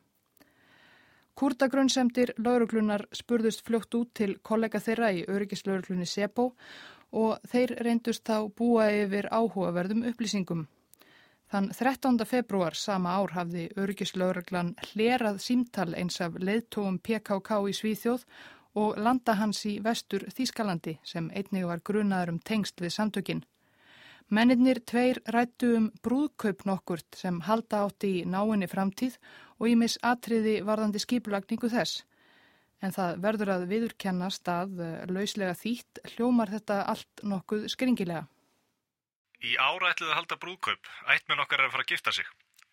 Kurdagrunnsefndir 1.39 2.33
lauruglunar 2.41 3.05
spurðust 3.15 3.61
fljótt 3.67 3.95
út 3.95 4.15
til 4.17 4.39
kollega 4.43 4.81
þeirra 4.81 5.13
í 5.13 5.27
öryggislauruglunni 5.29 6.09
Sebo 6.09 6.49
og 7.13 7.45
þeir 7.53 7.77
reyndust 7.85 8.25
þá 8.25 8.49
búa 8.49 8.89
yfir 8.91 9.29
áhugaverðum 9.29 10.09
upplýsingum. 10.09 10.65
Þann 11.49 11.71
13. 11.73 12.19
februar 12.29 12.75
sama 12.77 13.15
ár 13.17 13.33
hafði 13.33 13.71
örgislauraglan 13.81 14.75
hlerað 14.91 15.39
símtal 15.41 15.95
eins 15.97 16.21
af 16.21 16.37
leðtóum 16.37 16.99
PKK 17.01 17.63
í 17.71 17.77
Svíþjóð 17.79 18.27
og 18.77 18.99
landa 19.01 19.39
hans 19.39 19.63
í 19.65 19.79
vestur 19.81 20.27
Þískalandi 20.29 20.99
sem 21.09 21.31
einnig 21.33 21.65
var 21.71 21.81
grunaður 21.81 22.35
um 22.35 22.43
tengst 22.51 22.85
við 22.85 22.93
samtökin. 22.99 23.43
Mennirnir 24.29 24.83
tveir 24.85 25.23
rættu 25.33 25.73
um 25.79 25.89
brúðkaup 26.05 26.67
nokkurt 26.69 27.17
sem 27.17 27.41
halda 27.49 27.87
átti 27.87 28.19
í 28.19 28.25
náinni 28.29 28.69
framtíð 28.69 29.17
og 29.57 29.71
í 29.73 29.77
mis 29.81 29.97
atriði 30.05 30.59
varðandi 30.69 31.01
skipulagningu 31.01 31.73
þess. 31.73 32.03
En 32.85 32.93
það 32.93 33.23
verður 33.25 33.55
að 33.57 33.71
viðurkenna 33.73 34.29
stað 34.29 34.77
lauslega 35.09 35.57
þýtt 35.57 36.05
hljómar 36.13 36.53
þetta 36.53 36.83
allt 36.93 37.25
nokkuð 37.25 37.71
skringilega. 37.73 38.29
Í 39.47 39.55
ára 39.55 39.93
ætluðu 39.93 40.13
að 40.13 40.19
halda 40.19 40.39
brúðkaup. 40.43 40.91
Ættmenn 41.15 41.43
okkar 41.45 41.63
er 41.63 41.69
að 41.69 41.75
fara 41.77 41.85
að 41.87 41.93
gifta 41.93 42.15
sig. 42.15 42.29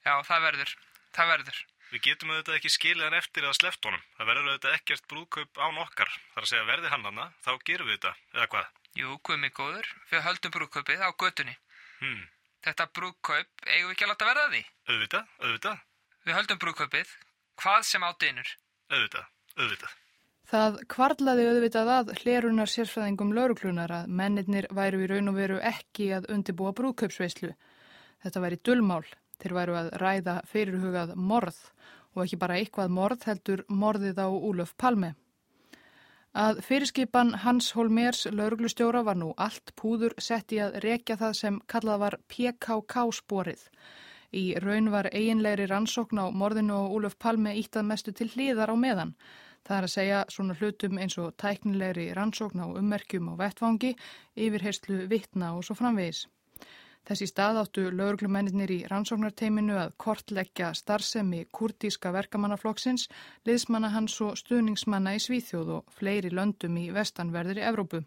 Já, 0.06 0.14
það 0.26 0.46
verður. 0.48 0.72
Það 1.16 1.32
verður. 1.32 1.60
Við 1.92 2.02
getum 2.08 2.32
auðvitað 2.34 2.56
ekki 2.58 2.72
skilið 2.74 3.06
hann 3.06 3.18
eftir 3.20 3.46
eða 3.46 3.58
sleppt 3.60 3.86
honum. 3.86 4.06
Það 4.18 4.30
verður 4.32 4.48
auðvitað 4.50 4.78
ekkert 4.80 5.06
brúðkaup 5.12 5.60
án 5.62 5.82
okkar. 5.84 6.14
Það 6.32 6.40
er 6.42 6.48
að 6.48 6.52
segja 6.52 6.70
verði 6.70 6.92
hann 6.94 7.06
hana, 7.10 7.28
þá 7.46 7.52
gerum 7.70 7.90
við 7.92 8.00
þetta. 8.00 8.14
Eða 8.34 8.48
hvað? 8.54 8.72
Jú, 8.96 9.18
guð 9.28 9.40
mig 9.44 9.54
góður. 9.56 9.92
Við 10.10 10.26
höldum 10.26 10.56
brúðkaupið 10.56 11.06
á 11.06 11.10
götunni. 11.14 11.56
Hmm. 12.02 12.24
Þetta 12.66 12.88
brúðkaup 12.98 13.68
eigum 13.70 13.92
við 13.92 13.94
ekki 13.94 14.08
að 14.08 14.12
láta 14.14 14.30
verða 14.32 14.48
því. 14.56 14.64
Auðvitað, 14.90 15.36
auðvitað. 15.44 15.86
Við 16.26 16.38
höldum 16.40 16.64
brúðkaupið. 16.64 17.14
Hvað 17.62 17.86
sem 17.92 18.08
áteinur. 18.10 18.56
Auðvitað, 18.90 19.30
auðvitað. 19.60 19.94
Það 20.46 20.76
kvarlaði 20.94 21.46
auðvitað 21.50 21.90
að 21.90 22.10
hlerunar 22.20 22.70
sérfræðingum 22.70 23.32
lauruklunar 23.34 23.92
að 23.92 24.12
mennirnir 24.20 24.68
væru 24.78 25.02
í 25.02 25.08
raun 25.10 25.32
og 25.32 25.38
veru 25.40 25.58
ekki 25.66 26.12
að 26.14 26.28
undibúa 26.36 26.74
brúðkaupsveislu. 26.78 27.56
Þetta 28.22 28.44
væri 28.44 28.60
dullmál. 28.62 29.06
Þeir 29.42 29.56
væru 29.58 29.78
að 29.80 29.92
ræða 30.00 30.36
fyrirhugað 30.48 31.16
morð 31.18 31.58
og 32.16 32.24
ekki 32.24 32.40
bara 32.40 32.58
eitthvað 32.60 32.94
morð 32.94 33.26
heldur 33.28 33.64
morðið 33.68 34.22
á 34.22 34.28
Úlöf 34.30 34.76
Palme. 34.78 35.16
Að 36.36 36.62
fyrirskipan 36.68 37.34
Hans 37.44 37.72
Holmers 37.76 38.26
lauruglustjóra 38.28 39.02
var 39.08 39.16
nú 39.16 39.30
allt 39.40 39.72
púður 39.80 40.14
sett 40.20 40.52
í 40.52 40.60
að 40.64 40.78
rekja 40.84 41.16
það 41.20 41.38
sem 41.40 41.60
kallað 41.72 42.02
var 42.02 42.18
PKK 42.28 43.06
sporið. 43.20 43.62
Í 44.36 44.46
raun 44.60 44.92
var 44.92 45.08
eiginlegri 45.14 45.68
rannsókn 45.72 46.20
á 46.20 46.26
morðinu 46.30 46.76
og 46.76 46.96
Úlöf 46.98 47.16
Palme 47.18 47.56
íttað 47.56 47.88
mestu 47.88 48.12
til 48.12 48.28
hliðar 48.34 48.74
á 48.74 48.76
meðan. 48.76 49.16
Það 49.66 49.78
er 49.78 49.88
að 49.88 49.94
segja 49.96 50.22
svona 50.30 50.56
hlutum 50.60 51.00
eins 51.02 51.18
og 51.18 51.34
tæknilegri 51.42 52.12
rannsókn 52.14 52.62
á 52.62 52.68
ummerkjum 52.70 53.32
og 53.34 53.40
vettvangi, 53.42 53.96
yfirherslu 54.38 55.08
vittna 55.10 55.56
og 55.58 55.66
svo 55.66 55.78
framvegis. 55.80 56.28
Þessi 57.06 57.28
stað 57.30 57.60
áttu 57.62 57.82
lauruglumennir 57.94 58.72
í 58.74 58.80
rannsóknarteiminu 58.90 59.76
að 59.78 59.92
kortleggja 60.02 60.72
starfsemi 60.74 61.44
kurdíska 61.54 62.10
verkamannaflokksins, 62.14 63.06
liðsmanna 63.46 63.92
hans 63.94 64.16
og 64.26 64.38
stuðningsmanna 64.42 65.14
í 65.18 65.22
Svíþjóð 65.22 65.74
og 65.80 65.94
fleiri 65.98 66.34
löndum 66.34 66.80
í 66.82 66.88
vestanverðir 66.94 67.62
í 67.62 67.68
Evrópu. 67.70 68.02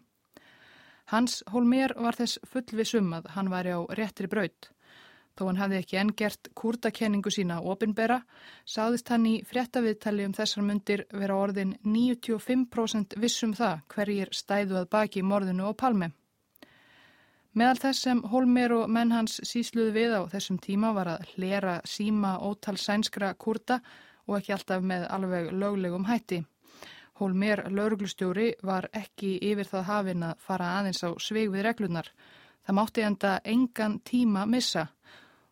Hans 1.11 1.39
Holmér 1.51 1.95
var 1.95 2.19
þess 2.19 2.39
fullvisum 2.51 3.15
að 3.15 3.31
hann 3.35 3.51
væri 3.51 3.71
á 3.75 3.79
réttri 3.99 4.27
braut. 4.31 4.67
Þó 5.39 5.45
hann 5.47 5.59
hafði 5.61 5.77
ekki 5.79 5.97
enn 6.01 6.09
gert 6.19 6.49
kurdakenningu 6.59 7.31
sína 7.31 7.61
ofinbera, 7.63 8.17
sáðist 8.67 9.07
hann 9.07 9.27
í 9.29 9.37
fréttaviðtali 9.47 10.25
um 10.27 10.33
þessar 10.35 10.65
myndir 10.67 11.03
vera 11.15 11.37
orðin 11.39 11.77
95% 11.85 13.15
vissum 13.23 13.53
það 13.55 13.85
hverjir 13.93 14.33
stæðu 14.35 14.81
að 14.81 14.89
baki 14.91 15.23
morðinu 15.23 15.69
og 15.69 15.77
palmi. 15.79 16.09
Meðal 17.55 17.79
þess 17.85 18.03
sem 18.09 18.19
Holmer 18.33 18.75
og 18.81 18.91
menn 18.91 19.15
hans 19.15 19.39
sísluðu 19.47 19.95
við 19.95 20.17
á 20.19 20.21
þessum 20.35 20.59
tíma 20.59 20.91
var 20.99 21.13
að 21.13 21.31
hlera 21.37 21.77
síma 21.87 22.33
ótal 22.43 22.75
sænskra 22.75 23.31
kurda 23.39 23.79
og 24.27 24.41
ekki 24.41 24.57
alltaf 24.57 24.83
með 24.83 25.07
alveg 25.07 25.53
löglegum 25.55 26.09
hætti. 26.11 26.43
Holmer 27.23 27.63
lauruglustjóri 27.71 28.51
var 28.63 28.91
ekki 28.91 29.37
yfir 29.53 29.71
það 29.71 29.89
hafinn 29.93 30.27
að 30.33 30.43
fara 30.43 30.75
aðeins 30.81 30.99
á 31.07 31.15
sveig 31.15 31.47
við 31.55 31.63
reglunar. 31.71 32.11
Það 32.67 32.81
mátti 32.83 33.07
enda 33.07 33.37
engan 33.55 34.01
tíma 34.03 34.43
missa. 34.45 34.89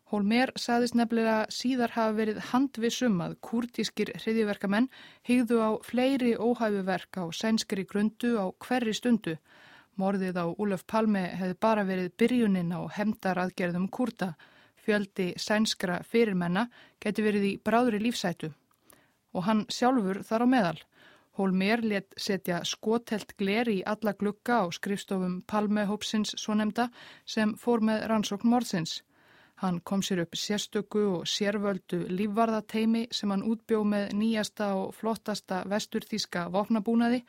Hólmer 0.08 0.54
saðist 0.56 0.94
nefnilega 0.96 1.40
síðar 1.52 1.92
hafa 1.92 2.14
verið 2.16 2.38
handvissum 2.48 3.18
að 3.20 3.34
kurdískir 3.44 4.08
hriðiverkamenn 4.16 4.86
hegðu 5.28 5.58
á 5.60 5.70
fleiri 5.84 6.30
óhæfuverk 6.40 7.18
á 7.20 7.28
sænskri 7.28 7.84
grundu 7.84 8.30
á 8.40 8.48
hverri 8.64 8.94
stundu. 8.96 9.34
Morðið 10.00 10.38
á 10.40 10.46
Úlöf 10.48 10.86
Palme 10.88 11.26
hefði 11.36 11.58
bara 11.60 11.84
verið 11.84 12.14
byrjunin 12.16 12.72
á 12.72 12.88
hemdaraðgerðum 12.96 13.90
kurda. 13.92 14.30
Fjöldi 14.80 15.34
sænskra 15.36 15.98
fyrirmenna 16.08 16.70
geti 17.04 17.26
verið 17.26 17.44
í 17.50 17.52
bráðri 17.60 18.00
lífsætu. 18.00 18.54
Og 19.36 19.44
hann 19.44 19.66
sjálfur 19.68 20.22
þar 20.24 20.46
á 20.46 20.52
meðal. 20.54 20.78
Hólmer 21.36 21.84
let 21.84 22.16
setja 22.16 22.62
skotelt 22.64 23.36
gler 23.36 23.68
í 23.68 23.82
alla 23.84 24.16
glukka 24.16 24.62
á 24.64 24.66
skrifstofum 24.72 25.42
Palmehópsins 25.44 26.32
svo 26.40 26.56
nefnda 26.56 26.88
sem 27.26 27.52
fór 27.60 27.84
með 27.84 28.08
rannsókn 28.08 28.48
morðsins. 28.48 29.02
Hann 29.58 29.80
kom 29.80 30.02
sér 30.02 30.22
upp 30.22 30.36
sérstöku 30.38 31.04
og 31.18 31.26
sérvöldu 31.26 32.04
lífvarðateimi 32.08 33.08
sem 33.10 33.30
hann 33.34 33.42
útbjó 33.42 33.82
með 33.84 34.12
nýjasta 34.14 34.72
og 34.78 34.92
flottasta 34.94 35.64
vesturþíska 35.66 36.46
vopnabúnaði, 36.54 37.24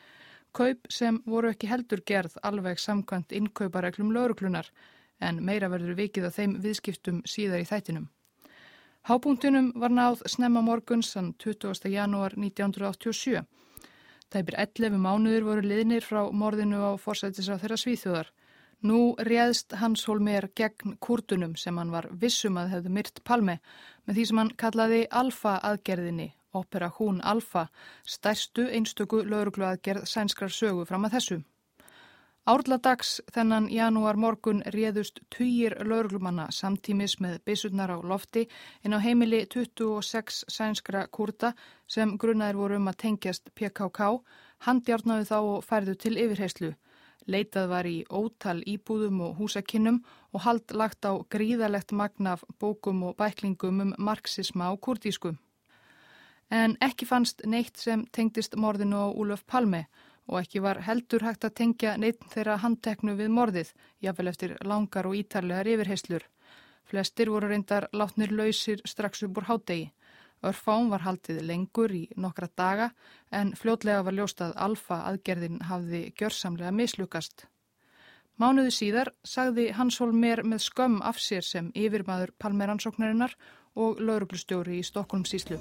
Kaup 0.52 0.88
sem 0.90 1.20
voru 1.30 1.52
ekki 1.54 1.68
heldur 1.70 2.02
gerð 2.12 2.38
alveg 2.50 2.80
samkvæmt 2.82 3.36
innkaupareglum 3.38 4.14
lauruklunar 4.16 4.70
en 5.22 5.42
meira 5.46 5.70
verður 5.70 5.98
vikið 6.00 6.26
að 6.30 6.38
þeim 6.38 6.56
viðskiptum 6.64 7.20
síðar 7.34 7.62
í 7.62 7.68
þættinum. 7.70 8.08
Hápunktunum 9.10 9.70
var 9.82 9.94
náð 9.94 10.24
snemma 10.34 10.64
morguns 10.66 11.12
sann 11.14 11.34
20. 11.44 11.86
janúar 11.94 12.36
1987. 12.38 13.44
Tæpir 14.30 14.58
11 14.64 14.98
mánuður 15.02 15.48
voru 15.50 15.66
liðnir 15.66 16.06
frá 16.06 16.26
morðinu 16.32 16.82
á 16.82 16.92
forsættis 16.98 17.50
á 17.50 17.56
þeirra 17.62 17.78
svíþjóðar. 17.84 18.34
Nú 18.80 19.16
réðst 19.20 19.74
Hans 19.76 20.06
Holmér 20.08 20.46
gegn 20.56 20.94
kurtunum 21.04 21.58
sem 21.60 21.76
hann 21.78 21.90
var 21.92 22.06
vissum 22.22 22.56
að 22.62 22.70
hefðu 22.78 22.92
myrt 22.96 23.18
Palme 23.28 23.58
með 24.08 24.16
því 24.16 24.24
sem 24.30 24.40
hann 24.40 24.52
kallaði 24.62 25.00
Alfa 25.22 25.58
aðgerðinni, 25.68 26.30
Opera 26.56 26.88
Hún 26.96 27.20
Alfa, 27.20 27.66
stærstu 28.08 28.70
einstöku 28.72 29.20
lauruglu 29.28 29.68
aðgerð 29.68 30.08
sænskrar 30.08 30.56
sögu 30.56 30.88
fram 30.88 31.10
að 31.10 31.18
þessu. 31.18 31.42
Árladags 32.48 33.18
þennan 33.36 33.68
janúar 33.68 34.16
morgun 34.16 34.64
réðust 34.74 35.20
týjir 35.36 35.76
lauruglumanna 35.84 36.48
samtímis 36.56 37.20
með 37.20 37.42
byssurnar 37.46 37.92
á 37.92 38.00
lofti 38.00 38.48
inn 38.82 38.96
á 38.96 39.04
heimili 39.04 39.44
26 39.44 40.46
sænskra 40.48 41.04
kurta 41.12 41.52
sem 41.86 42.16
grunnaðir 42.18 42.64
voru 42.64 42.80
um 42.80 42.88
að 42.88 43.02
tengjast 43.04 43.52
PKK, 43.60 44.24
handjárnaðu 44.66 45.28
þá 45.28 45.40
og 45.42 45.68
færðu 45.68 46.00
til 46.00 46.16
yfirheyslu. 46.16 46.78
Leitað 47.30 47.68
var 47.70 47.86
í 47.86 47.98
ótal 48.10 48.64
íbúðum 48.66 49.20
og 49.28 49.36
húsakinnum 49.38 50.00
og 50.34 50.44
hald 50.48 50.74
lagt 50.74 51.06
á 51.06 51.14
gríðalegt 51.30 51.94
magnaf 51.94 52.42
bókum 52.62 53.04
og 53.06 53.18
bæklingum 53.22 53.84
um 53.84 53.94
marxisma 53.98 54.72
og 54.74 54.82
kurdísku. 54.82 55.36
En 56.50 56.74
ekki 56.82 57.06
fannst 57.06 57.44
neitt 57.46 57.78
sem 57.78 58.08
tengdist 58.12 58.58
morðinu 58.58 58.98
á 58.98 59.08
Úlöf 59.14 59.46
Palme 59.46 59.86
og 60.30 60.40
ekki 60.42 60.62
var 60.66 60.82
heldur 60.86 61.26
hægt 61.26 61.46
að 61.46 61.56
tengja 61.62 61.96
neitt 61.98 62.26
þeirra 62.34 62.58
handteknu 62.64 63.16
við 63.18 63.30
morðið, 63.34 63.72
jáfnvel 64.02 64.32
eftir 64.34 64.58
langar 64.66 65.10
og 65.10 65.18
ítarlegar 65.18 65.70
yfirheyslur. 65.70 66.26
Flestir 66.90 67.30
voru 67.30 67.50
reyndar 67.50 67.90
látnir 67.94 68.34
lausir 68.34 68.82
strax 68.86 69.24
upp 69.26 69.38
úr 69.38 69.50
hádegi. 69.50 69.92
Örfám 70.40 70.88
var 70.88 71.04
haldið 71.04 71.42
lengur 71.44 71.92
í 71.92 72.06
nokkra 72.16 72.48
daga 72.56 72.90
en 73.36 73.52
fljótlega 73.60 74.06
var 74.08 74.16
ljóstað 74.16 74.54
alfa 74.56 75.02
aðgerðin 75.10 75.60
hafði 75.68 76.04
gjörsamlega 76.16 76.72
mislukast. 76.72 77.48
Mánuði 78.40 78.72
síðar 78.72 79.12
sagði 79.28 79.68
Hans 79.76 80.00
Holmér 80.00 80.46
með 80.48 80.64
skömm 80.70 81.02
af 81.04 81.20
sér 81.20 81.44
sem 81.44 81.74
yfirmaður 81.76 82.32
palmeransóknarinnar 82.40 83.36
og 83.76 84.00
lauruglustjóri 84.00 84.80
í 84.80 84.86
Stokkólmsíslu. 84.88 85.60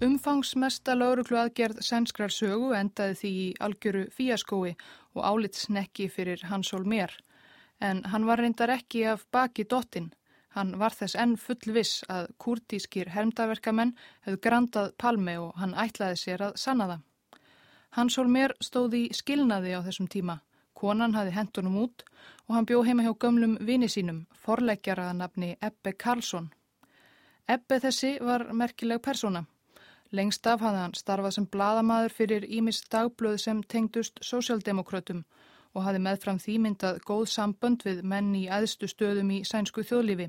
Umfangsmesta 0.00 0.94
lauruglu 0.96 1.36
aðgerð 1.36 1.82
sænskrar 1.84 2.32
sögu 2.32 2.70
endaði 2.76 3.16
því 3.20 3.32
í 3.40 3.48
algjöru 3.60 4.06
fíaskói 4.16 4.70
og 5.14 5.24
álitsnekki 5.24 6.08
fyrir 6.08 6.44
Hans 6.50 6.72
Holmér. 6.74 7.10
En 7.80 8.04
hann 8.04 8.26
var 8.26 8.38
reyndar 8.38 8.70
ekki 8.70 9.04
af 9.08 9.26
baki 9.32 9.64
dottin. 9.64 10.12
Hann 10.54 10.78
var 10.78 10.90
þess 10.90 11.14
enn 11.14 11.36
fullviss 11.38 12.04
að 12.10 12.32
kurtískir 12.42 13.12
hermdaverkamenn 13.14 13.94
hefðu 14.26 14.40
grandað 14.46 14.92
palmi 14.98 15.36
og 15.38 15.54
hann 15.62 15.76
ætlaði 15.78 16.18
sér 16.18 16.46
að 16.48 16.56
sanna 16.58 16.88
það. 16.90 17.02
Hans 17.96 18.16
Holmér 18.18 18.54
stóði 18.62 19.06
í 19.08 19.14
skilnaði 19.14 19.74
á 19.78 19.80
þessum 19.86 20.08
tíma. 20.10 20.40
Konan 20.74 21.14
hafi 21.14 21.34
hendunum 21.34 21.78
út 21.84 22.04
og 22.48 22.54
hann 22.56 22.66
bjó 22.66 22.82
heima 22.86 23.04
hjá 23.04 23.14
gömlum 23.22 23.56
vini 23.66 23.88
sínum, 23.88 24.24
forleggjaraða 24.44 25.14
nafni 25.18 25.56
Ebbe 25.60 25.92
Karlsson. 25.92 26.50
Ebbe 27.48 27.80
þessi 27.82 28.16
var 28.22 28.46
merkileg 28.54 29.02
persóna. 29.02 29.44
Lengst 30.10 30.46
af 30.50 30.58
hafði 30.64 30.80
hann 30.82 30.96
starfað 30.98 31.34
sem 31.36 31.46
bladamadur 31.46 32.10
fyrir 32.10 32.46
Ímis 32.50 32.80
dagblöð 32.90 33.36
sem 33.38 33.62
tengdust 33.62 34.18
sósjaldemokrautum 34.26 35.22
og 35.74 35.84
hafði 35.86 36.02
meðfram 36.02 36.40
því 36.42 36.56
myndað 36.64 36.98
góð 37.06 37.28
sambönd 37.30 37.84
við 37.86 38.02
menn 38.12 38.32
í 38.34 38.48
aðstu 38.50 38.88
stöðum 38.90 39.30
í 39.36 39.40
sænsku 39.46 39.84
þjóðlífi. 39.86 40.26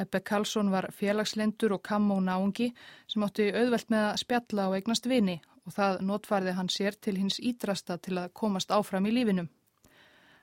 Ebbe 0.00 0.20
Karlsson 0.22 0.70
var 0.70 0.92
félagslendur 0.94 1.74
og 1.74 1.82
kam 1.82 2.06
og 2.14 2.22
náungi 2.22 2.70
sem 3.10 3.26
átti 3.26 3.50
auðvelt 3.50 3.90
með 3.90 4.06
að 4.12 4.20
spjalla 4.22 4.68
og 4.70 4.78
eignast 4.78 5.10
vini 5.10 5.40
og 5.66 5.74
það 5.74 6.02
notfarði 6.06 6.54
hann 6.56 6.70
sér 6.70 6.94
til 6.94 7.18
hins 7.18 7.40
ídrasta 7.42 7.98
til 7.98 8.16
að 8.22 8.30
komast 8.32 8.70
áfram 8.70 9.10
í 9.10 9.16
lífinum. 9.18 9.50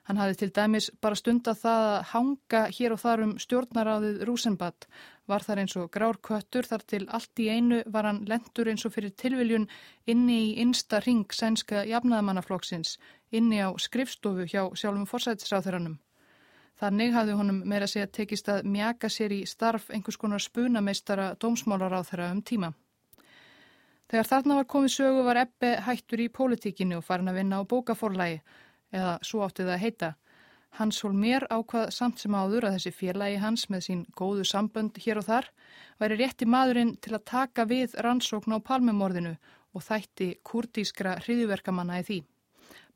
Hann 0.08 0.20
hafði 0.20 0.38
til 0.40 0.52
dæmis 0.56 0.90
bara 1.00 1.16
stund 1.16 1.48
að 1.48 1.64
það 1.64 1.86
að 1.88 2.04
hanga 2.12 2.60
hér 2.76 2.94
og 2.94 3.00
þar 3.02 3.22
um 3.24 3.34
stjórnaráðið 3.44 4.22
Rúsenbad 4.28 4.86
var 5.28 5.44
þar 5.44 5.62
eins 5.62 5.76
og 5.76 5.90
grár 5.92 6.18
köttur 6.24 6.66
þar 6.66 6.84
til 6.88 7.04
allt 7.14 7.42
í 7.42 7.48
einu 7.52 7.82
var 7.86 8.08
hann 8.08 8.24
lendur 8.28 8.70
eins 8.72 8.86
og 8.88 8.94
fyrir 8.94 9.12
tilviljun 9.12 9.68
inni 10.06 10.38
í 10.48 10.50
innsta 10.64 11.02
ring 11.04 11.28
sænska 11.28 11.84
jafnaðamannaflokksins 11.88 12.96
inni 13.30 13.60
á 13.60 13.68
skrifstofu 13.76 14.48
hjá 14.48 14.62
sjálfum 14.74 15.06
forsætisráþuranum. 15.06 15.98
Þannig 16.78 17.14
hafði 17.14 17.34
honum 17.34 17.62
meira 17.66 17.88
segja 17.90 18.06
tekist 18.06 18.48
að 18.48 18.68
mjaka 18.70 19.10
sér 19.10 19.34
í 19.34 19.40
starf 19.50 19.88
einhvers 19.90 20.16
konar 20.16 20.42
spunameistara 20.42 21.32
dómsmálaráþara 21.42 22.30
um 22.32 22.42
tíma. 22.42 22.72
Þegar 24.08 24.28
þarna 24.30 24.60
var 24.60 24.68
komið 24.72 24.94
sögu 24.94 25.24
var 25.26 25.42
Ebbe 25.42 25.74
hættur 25.84 26.22
í 26.22 26.30
pólitíkinu 26.32 27.00
og 27.00 27.04
farin 27.04 27.28
að 27.28 27.42
vinna 27.42 27.58
á 27.60 27.68
bókaforlægi 27.68 28.38
eða 28.94 29.18
svo 29.26 29.42
átti 29.44 29.66
það 29.66 29.74
að 29.74 29.82
heita. 29.82 30.12
Hans 30.76 31.00
Holmér 31.02 31.46
ákvað 31.50 31.90
samt 31.96 32.20
sem 32.22 32.34
áður 32.34 32.68
að 32.68 32.74
þessi 32.76 32.92
félagi 32.94 33.38
hans 33.42 33.66
með 33.72 33.84
sín 33.86 34.02
góðu 34.18 34.44
sambönd 34.46 34.98
hér 35.04 35.20
og 35.22 35.26
þar 35.26 35.48
væri 35.98 36.18
rétti 36.20 36.46
maðurinn 36.46 36.96
til 37.02 37.14
að 37.16 37.24
taka 37.32 37.64
við 37.64 37.96
rannsókn 38.04 38.54
á 38.54 38.58
palmemorðinu 38.60 39.34
og 39.74 39.84
þætti 39.88 40.28
kurdískra 40.44 41.16
hriðuverkamanna 41.24 42.00
í 42.02 42.06
því. 42.08 42.18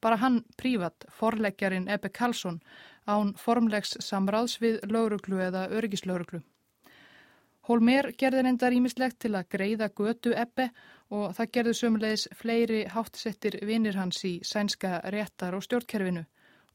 Bara 0.02 0.18
hann 0.18 0.40
prívat, 0.58 1.06
forleggjarinn 1.14 1.88
Ebbe 1.88 2.11
Karlsson, 2.11 2.61
án 3.06 3.35
formlegs 3.38 3.96
samráðs 4.02 4.58
við 4.62 4.80
lauruglu 4.90 5.38
eða 5.42 5.68
örgislauruglu. 5.70 6.42
Holmér 7.68 8.08
gerði 8.18 8.42
reyndar 8.42 8.74
ímislegt 8.74 9.20
til 9.22 9.37
að 9.38 9.48
greiða 9.54 9.88
götu 9.94 10.32
Ebbe 10.35 10.68
og 11.14 11.35
það 11.37 11.50
gerðu 11.56 11.74
sömulegis 11.78 12.24
fleiri 12.35 12.80
háttsettir 12.90 13.61
vinir 13.66 13.98
hans 14.00 14.24
í 14.26 14.32
sænska 14.42 14.98
réttar 15.14 15.54
og 15.54 15.62
stjórnkerfinu. 15.62 16.24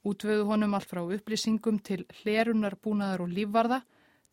Útvöðu 0.05 0.45
honum 0.51 0.73
allt 0.77 0.89
frá 0.91 1.01
upplýsingum 1.01 1.79
til 1.83 2.05
hlerunar, 2.21 2.77
búnaðar 2.83 3.25
og 3.25 3.33
lífvarða 3.33 3.81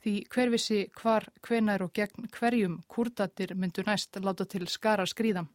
því 0.04 0.14
hverfisi 0.34 0.80
hvar, 1.00 1.26
hvenar 1.40 1.82
og 1.86 1.92
gegn 1.96 2.28
hverjum 2.32 2.80
kurdatir 2.88 3.54
myndu 3.56 3.84
næst 3.86 4.18
láta 4.20 4.44
til 4.44 4.68
skara 4.68 5.06
skrýðam. 5.08 5.48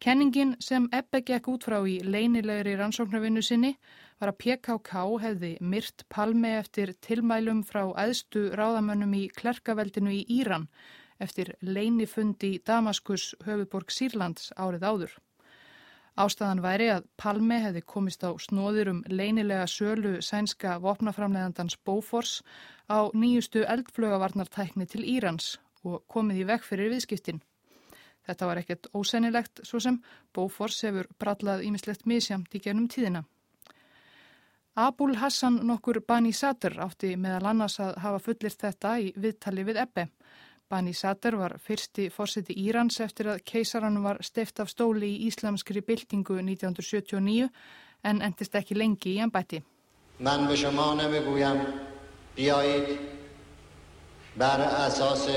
Kenningin 0.00 0.56
sem 0.60 0.90
Ebbe 0.92 1.22
gekk 1.24 1.48
út 1.48 1.64
frá 1.64 1.78
í 1.88 1.96
leinilegri 2.04 2.74
rannsóknarvinnu 2.76 3.40
sinni 3.42 3.72
var 4.20 4.32
að 4.32 4.38
PKK 4.42 5.04
hefði 5.22 5.52
myrt 5.60 6.04
palmi 6.12 6.52
eftir 6.58 6.92
tilmælum 7.06 7.62
frá 7.64 7.86
æðstu 8.04 8.50
ráðamönnum 8.60 9.14
í 9.16 9.24
klerkaveldinu 9.40 10.12
í 10.12 10.22
Íran 10.36 10.68
eftir 11.18 11.54
leinifundi 11.64 12.58
Damaskus 12.66 13.30
höfuborg 13.46 13.88
Sýrlands 13.88 14.52
árið 14.60 14.84
áður. 14.84 15.16
Ástæðan 16.16 16.62
væri 16.64 16.86
að 16.88 17.04
Palme 17.20 17.58
hefði 17.60 17.82
komist 17.84 18.22
á 18.24 18.32
snóðir 18.40 18.88
um 18.88 19.02
leinilega 19.12 19.66
sölu 19.68 20.14
sænska 20.24 20.78
vopnaframleðandans 20.80 21.76
Bófors 21.84 22.38
á 22.88 23.12
nýjustu 23.12 23.66
eldflögavarnartækni 23.68 24.88
til 24.88 25.04
Írans 25.04 25.58
og 25.84 26.06
komið 26.08 26.40
í 26.40 26.48
vekk 26.48 26.64
fyrir 26.64 26.92
viðskiptin. 26.94 27.42
Þetta 28.24 28.48
var 28.48 28.62
ekkert 28.62 28.88
ósennilegt 28.96 29.60
svo 29.68 29.80
sem 29.82 30.00
Bófors 30.32 30.80
hefur 30.88 31.10
brallað 31.20 31.66
ímislegt 31.68 32.08
misjamt 32.08 32.56
í 32.56 32.64
genum 32.64 32.88
tíðina. 32.88 33.26
Abul 34.76 35.18
Hassan 35.20 35.60
nokkur 35.68 36.00
Bani 36.00 36.32
Sadr 36.32 36.80
átti 36.84 37.12
meðal 37.16 37.52
annars 37.52 37.76
að 37.80 37.94
hafa 38.00 38.24
fullirt 38.24 38.64
þetta 38.64 38.96
í 39.04 39.12
viðtali 39.16 39.68
við 39.68 39.84
Ebbe. 39.84 40.08
Bani 40.68 40.92
Sadr 40.94 41.36
var 41.38 41.52
fyrsti 41.62 42.08
fórseti 42.10 42.54
Írans 42.58 42.96
eftir 43.00 43.28
að 43.30 43.42
keisarann 43.46 44.00
var 44.02 44.18
steft 44.26 44.58
af 44.58 44.70
stóli 44.72 45.12
í 45.14 45.28
íslamskri 45.28 45.78
byltingu 45.86 46.40
1979 46.42 47.46
en 48.02 48.22
endist 48.26 48.54
ekki 48.58 48.74
lengi 48.74 49.12
í 49.12 49.20
ennbætti. 49.22 49.60
Man 50.18 50.48
við 50.50 50.64
sjá 50.64 50.72
mánu 50.74 51.06
við 51.12 51.28
gújam 51.28 51.60
bíæð 52.34 52.90
bara 54.34 54.66
asás 54.88 55.28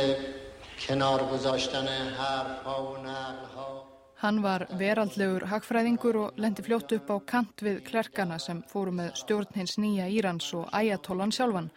kynargúzástanu 0.81 1.99
harfá 2.17 2.73
og 2.79 2.97
nærhá. 3.05 3.67
Hann 4.19 4.41
var 4.43 4.65
veraldlegur 4.81 5.45
hagfræðingur 5.47 6.17
og 6.23 6.41
lendi 6.41 6.65
fljótt 6.65 6.91
upp 6.97 7.13
á 7.13 7.17
kant 7.21 7.61
við 7.61 7.83
klerkana 7.85 8.39
sem 8.39 8.63
fóru 8.67 8.91
með 8.91 9.13
stjórn 9.21 9.53
hins 9.55 9.77
nýja 9.77 10.09
Írans 10.09 10.49
og 10.57 10.67
æjatólan 10.73 11.31
sjálfan. 11.31 11.69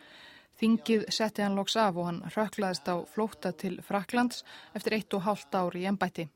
Þingið 0.62 1.08
setti 1.10 1.42
hann 1.42 1.56
loks 1.58 1.74
af 1.74 1.96
og 1.98 2.04
hann 2.06 2.18
röklaðist 2.36 2.86
á 2.86 3.02
flótta 3.10 3.50
til 3.58 3.80
Fraklands 3.82 4.44
eftir 4.78 4.94
eitt 4.94 5.14
og 5.16 5.24
hálft 5.24 5.54
ár 5.58 5.74
í 5.74 5.80
ennbætti. 5.90 6.28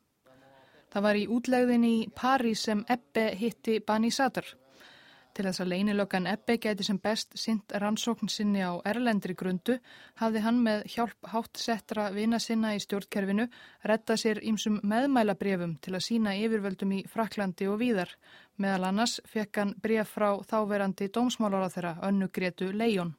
Það 0.90 1.04
var 1.04 1.18
í 1.20 1.26
útlegðin 1.30 1.84
í 1.86 1.96
París 2.10 2.64
sem 2.66 2.80
Ebbe 2.90 3.28
hitti 3.38 3.76
Bani 3.86 4.08
Sadr. 4.10 4.48
Til 5.36 5.44
þess 5.46 5.62
að 5.62 5.70
leinilökan 5.70 6.26
Ebbe 6.26 6.56
gæti 6.58 6.82
sem 6.88 6.98
best 6.98 7.36
sint 7.38 7.70
rannsókn 7.70 8.30
sinni 8.32 8.64
á 8.66 8.74
erlendri 8.90 9.36
grundu 9.38 9.76
hafði 10.18 10.42
hann 10.42 10.58
með 10.64 10.82
hjálp 10.94 11.28
hátt 11.30 11.60
settra 11.62 12.08
vina 12.16 12.40
sinna 12.42 12.72
í 12.74 12.80
stjórnkerfinu 12.82 13.46
retta 13.90 14.16
sér 14.18 14.40
ímsum 14.42 14.80
meðmælabrefum 14.82 15.76
til 15.86 15.94
að 15.94 16.06
sína 16.08 16.32
yfirvöldum 16.40 16.96
í 16.98 17.04
Fraklandi 17.12 17.70
og 17.70 17.78
víðar. 17.84 18.16
Meðal 18.58 18.88
annars 18.90 19.20
fekk 19.28 19.62
hann 19.62 19.76
bref 19.86 20.16
frá 20.18 20.32
þáverandi 20.50 21.12
dómsmálar 21.14 21.68
á 21.68 21.74
þeirra 21.76 21.94
önnu 22.10 22.32
Gretu 22.32 22.72
Leijón. 22.72 23.14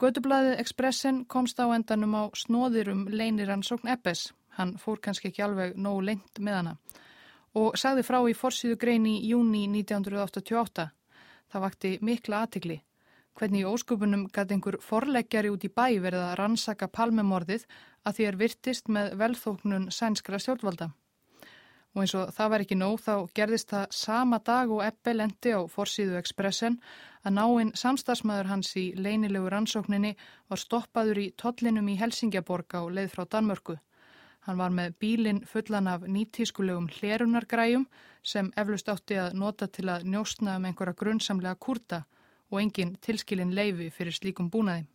Götublaðið 0.00 0.62
Expressen 0.62 1.24
komst 1.28 1.58
á 1.60 1.68
endanum 1.76 2.14
á 2.16 2.22
snóðir 2.32 2.88
um 2.88 3.02
leiniransókn 3.12 3.90
Ebbes. 3.92 4.30
Hann 4.56 4.78
fór 4.80 4.96
kannski 5.04 5.28
ekki 5.28 5.42
alveg 5.44 5.74
nógu 5.76 6.06
lengt 6.08 6.40
með 6.40 6.56
hana 6.56 6.72
og 7.60 7.76
sagði 7.76 8.04
frá 8.06 8.16
í 8.30 8.36
forsiðu 8.38 8.78
grein 8.80 9.04
í 9.10 9.18
júni 9.28 9.66
1988. 9.68 10.86
Það 11.50 11.64
vakti 11.66 11.90
mikla 12.06 12.40
aðtikli. 12.46 12.78
Hvernig 13.36 13.66
í 13.66 13.68
óskupunum 13.68 14.24
gæti 14.32 14.56
einhver 14.56 14.78
forleggjari 14.80 15.52
út 15.52 15.66
í 15.68 15.72
bæ 15.74 16.00
verið 16.00 16.24
að 16.24 16.34
rannsaka 16.40 16.88
palmemorðið 16.88 17.66
að 18.06 18.16
því 18.16 18.28
er 18.30 18.40
virtist 18.40 18.88
með 18.88 19.14
velþóknun 19.20 19.88
sænskra 19.92 20.40
stjórnvalda. 20.40 20.90
Og 21.92 22.04
eins 22.06 22.14
og 22.14 22.32
það 22.32 22.52
var 22.54 22.64
ekki 22.64 22.78
nóg 22.78 23.00
þá 23.04 23.14
gerðist 23.36 23.74
það 23.74 23.86
sama 24.00 24.40
dag 24.46 24.70
og 24.70 24.84
Ebbe 24.86 25.16
lendi 25.16 25.52
á 25.52 25.60
forsíðu 25.68 26.16
Expressen 26.20 26.78
að 27.24 27.36
náinn 27.36 27.72
samstagsmaður 27.76 28.50
hans 28.50 28.72
í 28.80 28.86
leinilegu 28.96 29.50
rannsókninni 29.52 30.14
var 30.48 30.60
stoppaður 30.62 31.20
í 31.24 31.26
tollinum 31.42 31.88
í 31.92 31.98
Helsingjaborg 32.00 32.76
á 32.76 32.82
leið 32.88 33.10
frá 33.14 33.24
Danmörku. 33.34 33.76
Hann 34.46 34.56
var 34.56 34.72
með 34.72 34.94
bílinn 35.02 35.42
fullan 35.44 35.88
af 35.88 36.06
nýtískulegum 36.08 36.88
hlerunargræjum 36.96 37.84
sem 38.22 38.52
eflust 38.56 38.88
átti 38.88 39.18
að 39.20 39.36
nota 39.42 39.68
til 39.68 39.88
að 39.92 40.06
njóstna 40.08 40.56
um 40.56 40.64
einhverja 40.70 40.96
grunnsamlega 41.02 41.60
kurta 41.60 42.04
og 42.50 42.62
engin 42.62 42.96
tilskilin 43.04 43.54
leifi 43.54 43.90
fyrir 43.92 44.16
slíkum 44.16 44.48
búnaði. 44.50 44.86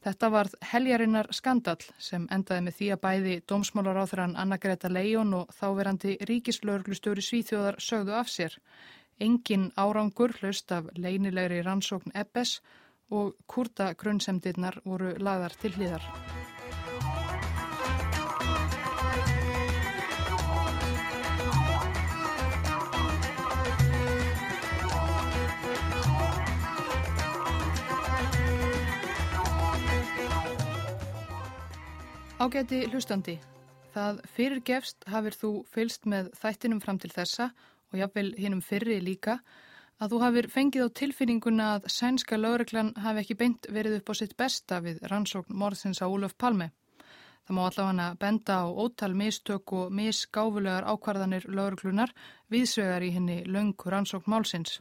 Þetta 0.00 0.28
varð 0.32 0.54
heljarinnar 0.64 1.26
skandal 1.36 1.82
sem 2.00 2.22
endaði 2.32 2.64
með 2.64 2.76
því 2.78 2.86
að 2.94 3.00
bæði 3.02 3.34
dómsmálaráþrann 3.50 4.38
Anna-Greta 4.40 4.88
Leijón 4.88 5.34
og 5.36 5.50
þáverandi 5.52 6.14
ríkislauglustjóri 6.30 7.24
Svíþjóðar 7.26 7.76
sögðu 7.84 8.14
af 8.16 8.30
sér. 8.32 8.56
Engin 9.20 9.66
árangur 9.76 10.32
hlaust 10.40 10.72
af 10.72 10.86
leinilegri 10.96 11.60
rannsókn 11.60 12.14
Ebbes 12.16 12.60
og 13.10 13.34
kurta 13.46 13.90
grunnsemdirnar 13.92 14.78
voru 14.84 15.10
lagðar 15.20 15.56
til 15.60 15.74
hlýðar. 15.76 16.06
Ágæti 32.40 32.86
hlustandi, 32.88 33.34
það 33.92 34.22
fyrir 34.32 34.62
gefst 34.64 35.04
hafið 35.12 35.34
þú 35.42 35.50
fylst 35.74 36.08
með 36.08 36.32
þættinum 36.40 36.80
fram 36.80 36.96
til 37.02 37.12
þessa 37.12 37.50
og 37.92 37.98
jáfnvel 37.98 38.32
hinnum 38.38 38.62
fyrri 38.64 39.00
líka 39.02 39.40
að 40.00 40.14
þú 40.14 40.20
hafið 40.24 40.50
fengið 40.54 40.84
á 40.86 40.96
tilfinninguna 41.00 41.64
að 41.76 41.88
sænska 41.92 42.38
lögreglan 42.40 42.94
hafi 43.04 43.22
ekki 43.22 43.36
beint 43.42 43.66
verið 43.68 43.98
upp 44.00 44.12
á 44.12 44.14
sitt 44.16 44.36
besta 44.36 44.80
við 44.80 45.02
rannsókn 45.12 45.56
morðsins 45.62 46.00
á 46.00 46.08
Úlöf 46.08 46.36
Palme. 46.38 46.70
Það 47.44 47.56
má 47.56 47.62
allavega 47.66 48.06
benda 48.20 48.56
á 48.62 48.66
ótal 48.70 49.14
mistök 49.18 49.72
og 49.76 49.92
misgáfulegar 49.92 50.86
ákvarðanir 50.88 51.48
lögreglunar 51.50 52.14
viðsvegar 52.48 53.04
í 53.04 53.10
henni 53.16 53.38
löngu 53.44 53.90
rannsókn 53.90 54.30
málsins. 54.30 54.80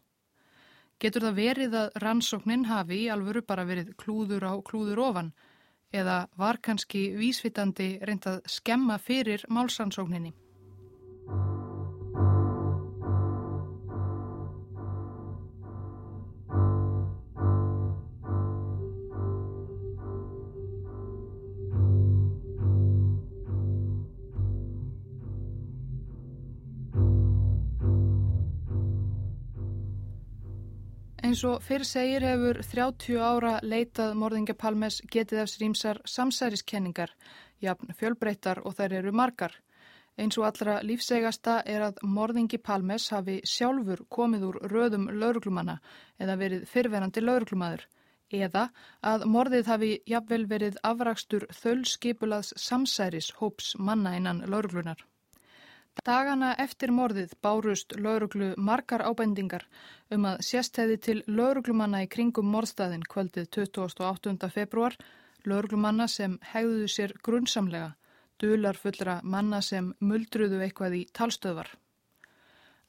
Getur 0.99 1.23
það 1.27 1.39
verið 1.39 1.75
að 1.79 2.01
rannsóknin 2.03 2.67
hafi 2.67 3.03
í 3.03 3.09
alvöru 3.11 3.41
bara 3.41 3.65
verið 3.67 3.95
klúður 3.99 4.45
á 4.51 4.53
klúður 4.61 5.03
ofan 5.09 5.33
eða 5.91 6.27
var 6.37 6.59
kannski 6.61 7.09
vísvitandi 7.17 7.97
reynd 8.05 8.27
að 8.27 8.43
skemma 8.45 8.99
fyrir 8.99 9.45
málsansókninni. 9.49 10.33
Eins 31.29 31.43
og 31.45 31.59
fyrir 31.61 31.85
segir 31.85 32.23
hefur 32.25 32.57
30 32.65 33.19
ára 33.21 33.49
leitað 33.61 34.15
morðingja 34.17 34.55
Palmes 34.57 34.95
getið 35.13 35.41
af 35.43 35.49
srýmsar 35.51 35.99
samsæriskenningar, 36.09 37.11
jafn 37.61 37.93
fjölbreyttar 37.99 38.63
og 38.65 38.73
þær 38.79 38.95
eru 38.99 39.13
margar. 39.19 39.53
Eins 40.17 40.39
og 40.41 40.47
allra 40.47 40.79
lífsegasta 40.81 41.59
er 41.73 41.85
að 41.85 42.01
morðingi 42.15 42.57
Palmes 42.57 43.05
hafi 43.13 43.35
sjálfur 43.51 44.01
komið 44.17 44.47
úr 44.47 44.59
röðum 44.73 45.05
lauruglumanna 45.21 45.77
eða 46.17 46.39
verið 46.41 46.65
fyrverandi 46.71 47.21
lauruglumadur 47.27 47.85
eða 48.47 48.65
að 49.13 49.29
morðið 49.35 49.71
hafi 49.75 49.93
jafnvel 50.09 50.47
verið 50.55 50.81
afrakstur 50.93 51.45
þölskipulaðs 51.61 52.55
samsæris 52.57 53.35
hóps 53.37 53.75
manna 53.77 54.17
innan 54.17 54.41
lauruglunar. 54.49 55.05
Dagana 56.07 56.53
eftir 56.63 56.91
morðið 56.95 57.33
bárust 57.43 57.93
lauruglu 57.99 58.53
margar 58.57 59.01
ábendingar 59.03 59.65
um 60.15 60.27
að 60.29 60.43
sérstæði 60.47 60.97
til 61.05 61.15
lauruglumanna 61.27 62.03
í 62.05 62.07
kringum 62.13 62.47
morðstæðin 62.53 63.03
kvöldið 63.13 63.49
28. 63.57 64.49
februar, 64.53 64.95
lauruglumanna 65.45 66.07
sem 66.07 66.37
hegðuðu 66.53 66.87
sér 66.93 67.13
grunnsamlega, 67.23 67.91
dular 68.39 68.79
fullra 68.79 69.19
manna 69.23 69.61
sem 69.61 69.91
muldruðu 69.99 70.61
eitthvað 70.63 70.95
í 71.01 71.03
talstöðvar. 71.19 71.73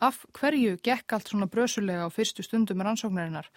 Af 0.01 0.23
hverju 0.39 0.79
gekk 0.81 1.13
allt 1.13 1.33
svona 1.33 1.51
brösulega 1.51 2.07
á 2.07 2.15
fyrstu 2.15 2.47
stundum 2.47 2.85
rannsóknarinnar? 2.87 3.51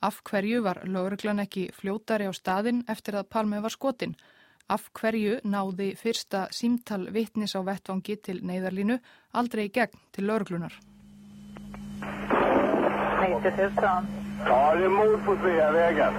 Af 0.00 0.22
hverju 0.24 0.62
var 0.64 0.84
lauruglan 0.86 1.42
ekki 1.42 1.66
fljótari 1.76 2.30
á 2.30 2.32
staðin 2.32 2.84
eftir 2.88 3.18
að 3.18 3.28
Palmi 3.34 3.58
var 3.60 3.74
skotinn? 3.74 4.14
Af 4.70 4.84
hverju 4.94 5.40
náði 5.50 5.88
fyrsta 5.98 6.44
símtal 6.54 7.08
vittnis 7.10 7.56
á 7.58 7.60
vettvangi 7.66 8.14
til 8.22 8.38
neyðarlínu 8.46 9.00
aldrei 9.34 9.64
í 9.66 9.72
gegn 9.74 9.98
til 10.14 10.30
lauruglunar? 10.30 10.76
90 13.20 13.50
000. 13.58 14.20
Ja, 14.46 14.74
det 14.74 14.84
är 14.84 14.88
mord 14.88 15.24
på 15.24 15.36
Sveavägen. 15.42 16.14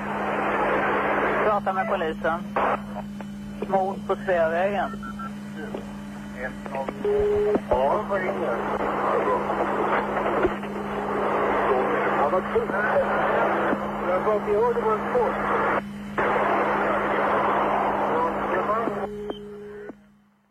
Prata 1.46 1.74
med 1.74 1.88
polisen. 1.90 2.40
Mord 3.68 3.98
på 4.08 4.16
Sveavägen. 4.16 4.92
Ja, 7.70 8.04
vad 8.10 8.22
ringer? 8.22 8.58
Ja, 12.18 12.30
vad 12.32 12.44
kul. 12.54 12.68
Jag 14.10 14.24
bara, 14.26 14.40
vi 14.46 14.54
hörde 14.54 14.82
vad 14.82 15.00
en 15.00 15.14
post. 15.14 15.71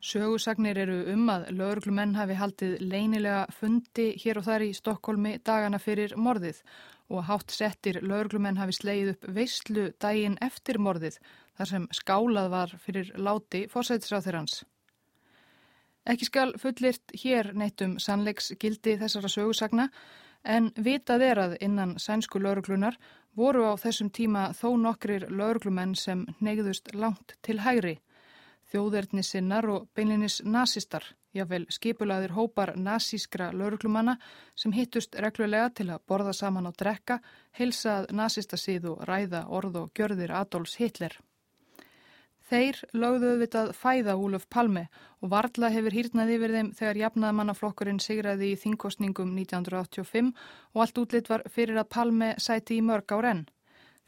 Sögusagnir 0.01 0.79
eru 0.81 1.03
um 1.13 1.27
að 1.29 1.51
lauruglumenn 1.53 2.15
hafi 2.17 2.33
haldið 2.41 2.79
leynilega 2.81 3.43
fundi 3.53 4.07
hér 4.23 4.39
og 4.41 4.47
þar 4.47 4.63
í 4.65 4.71
Stokkólmi 4.79 5.35
dagana 5.45 5.77
fyrir 5.77 6.15
morðið 6.17 6.63
og 7.13 7.27
hátt 7.29 7.53
settir 7.53 7.99
lauruglumenn 8.01 8.57
hafi 8.57 8.79
sleið 8.79 9.11
upp 9.13 9.29
veistlu 9.37 9.91
daginn 10.01 10.39
eftir 10.41 10.81
morðið 10.81 11.21
þar 11.59 11.71
sem 11.73 11.87
skálað 12.01 12.51
var 12.55 12.75
fyrir 12.81 13.13
láti 13.21 13.67
fórsætisráþurans. 13.69 14.63
Ekki 16.09 16.31
skal 16.31 16.57
fullirt 16.57 17.13
hér 17.21 17.53
neittum 17.53 17.99
sannleiks 18.01 18.55
gildi 18.57 18.97
þessara 18.97 19.29
sögusagna 19.29 19.91
en 20.49 20.73
vitað 20.81 21.27
er 21.29 21.45
að 21.45 21.59
innan 21.61 21.99
sænsku 22.01 22.41
lauruglunar 22.41 22.97
voru 23.37 23.69
á 23.69 23.77
þessum 23.77 24.09
tíma 24.09 24.49
þó 24.57 24.71
nokkrir 24.81 25.29
lauruglumenn 25.29 25.93
sem 25.93 26.25
neyðust 26.41 26.95
langt 26.97 27.37
til 27.45 27.61
hægri 27.61 27.99
þjóðerni 28.71 29.23
sinnar 29.27 29.67
og 29.71 29.89
beinlinis 29.95 30.41
nazistar, 30.47 31.05
jáfnvel 31.35 31.67
skipulaðir 31.71 32.35
hópar 32.37 32.75
nazískra 32.77 33.51
lauruglumanna 33.55 34.17
sem 34.59 34.75
hittust 34.75 35.17
reglulega 35.19 35.71
til 35.71 35.89
að 35.91 36.05
borða 36.11 36.35
saman 36.37 36.71
á 36.71 36.73
drekka, 36.73 37.21
heilsað 37.59 38.11
nazistasíð 38.15 38.93
og 38.93 39.03
ræða 39.11 39.47
orð 39.49 39.83
og 39.85 39.91
gjörðir 39.95 40.35
Adolfs 40.43 40.79
Hitler. 40.81 41.19
Þeir 42.51 42.81
lögðu 42.99 43.29
auðvitað 43.31 43.69
fæða 43.79 44.17
Úluf 44.19 44.49
Palme 44.51 44.89
og 45.23 45.31
varðla 45.31 45.69
hefur 45.71 45.95
hýrnaði 45.95 46.35
yfir 46.35 46.55
þeim 46.57 46.71
þegar 46.75 46.99
jafnaðmannaflokkurinn 47.05 48.01
sigraði 48.03 48.49
í 48.51 48.59
þingkostningum 48.59 49.37
1985 49.39 50.33
og 50.75 50.83
allt 50.83 50.99
útlitt 50.99 51.31
var 51.31 51.45
fyrir 51.47 51.79
að 51.79 51.91
Palme 51.95 52.33
sæti 52.43 52.81
í 52.81 52.83
mörg 52.83 53.15
á 53.15 53.19
renn. 53.23 53.45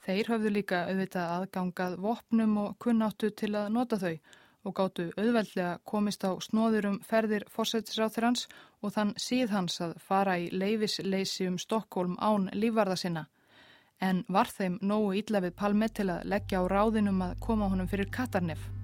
Þeir 0.02 0.32
höfðu 0.32 0.50
líka 0.56 0.80
auðvitað 0.88 1.34
aðgangað 1.36 1.94
vopnum 2.02 2.56
og 2.64 2.72
kunnáttu 2.82 3.30
til 3.30 3.52
að 3.54 3.68
nota 3.76 4.00
þau 4.02 4.16
og 4.64 4.74
gáttu 4.78 5.08
auðveldlega 5.16 5.78
komist 5.88 6.24
á 6.26 6.30
snóðurum 6.46 7.00
ferðir 7.06 7.46
fórsættisráþurans 7.54 8.46
og 8.82 8.94
þann 8.96 9.14
síð 9.18 9.54
hans 9.54 9.80
að 9.84 9.96
fara 10.08 10.36
í 10.38 10.50
leifisleysi 10.52 11.48
um 11.50 11.58
Stokkólm 11.58 12.18
án 12.20 12.50
lífvarða 12.52 12.98
sinna. 13.04 13.26
En 14.00 14.24
var 14.28 14.50
þeim 14.50 14.78
nógu 14.82 15.14
íllafið 15.22 15.58
palmi 15.58 15.88
til 15.88 16.10
að 16.10 16.30
leggja 16.34 16.62
á 16.62 16.70
ráðinum 16.70 17.22
að 17.22 17.36
koma 17.40 17.70
honum 17.70 17.90
fyrir 17.90 18.10
Katarnef. 18.10 18.81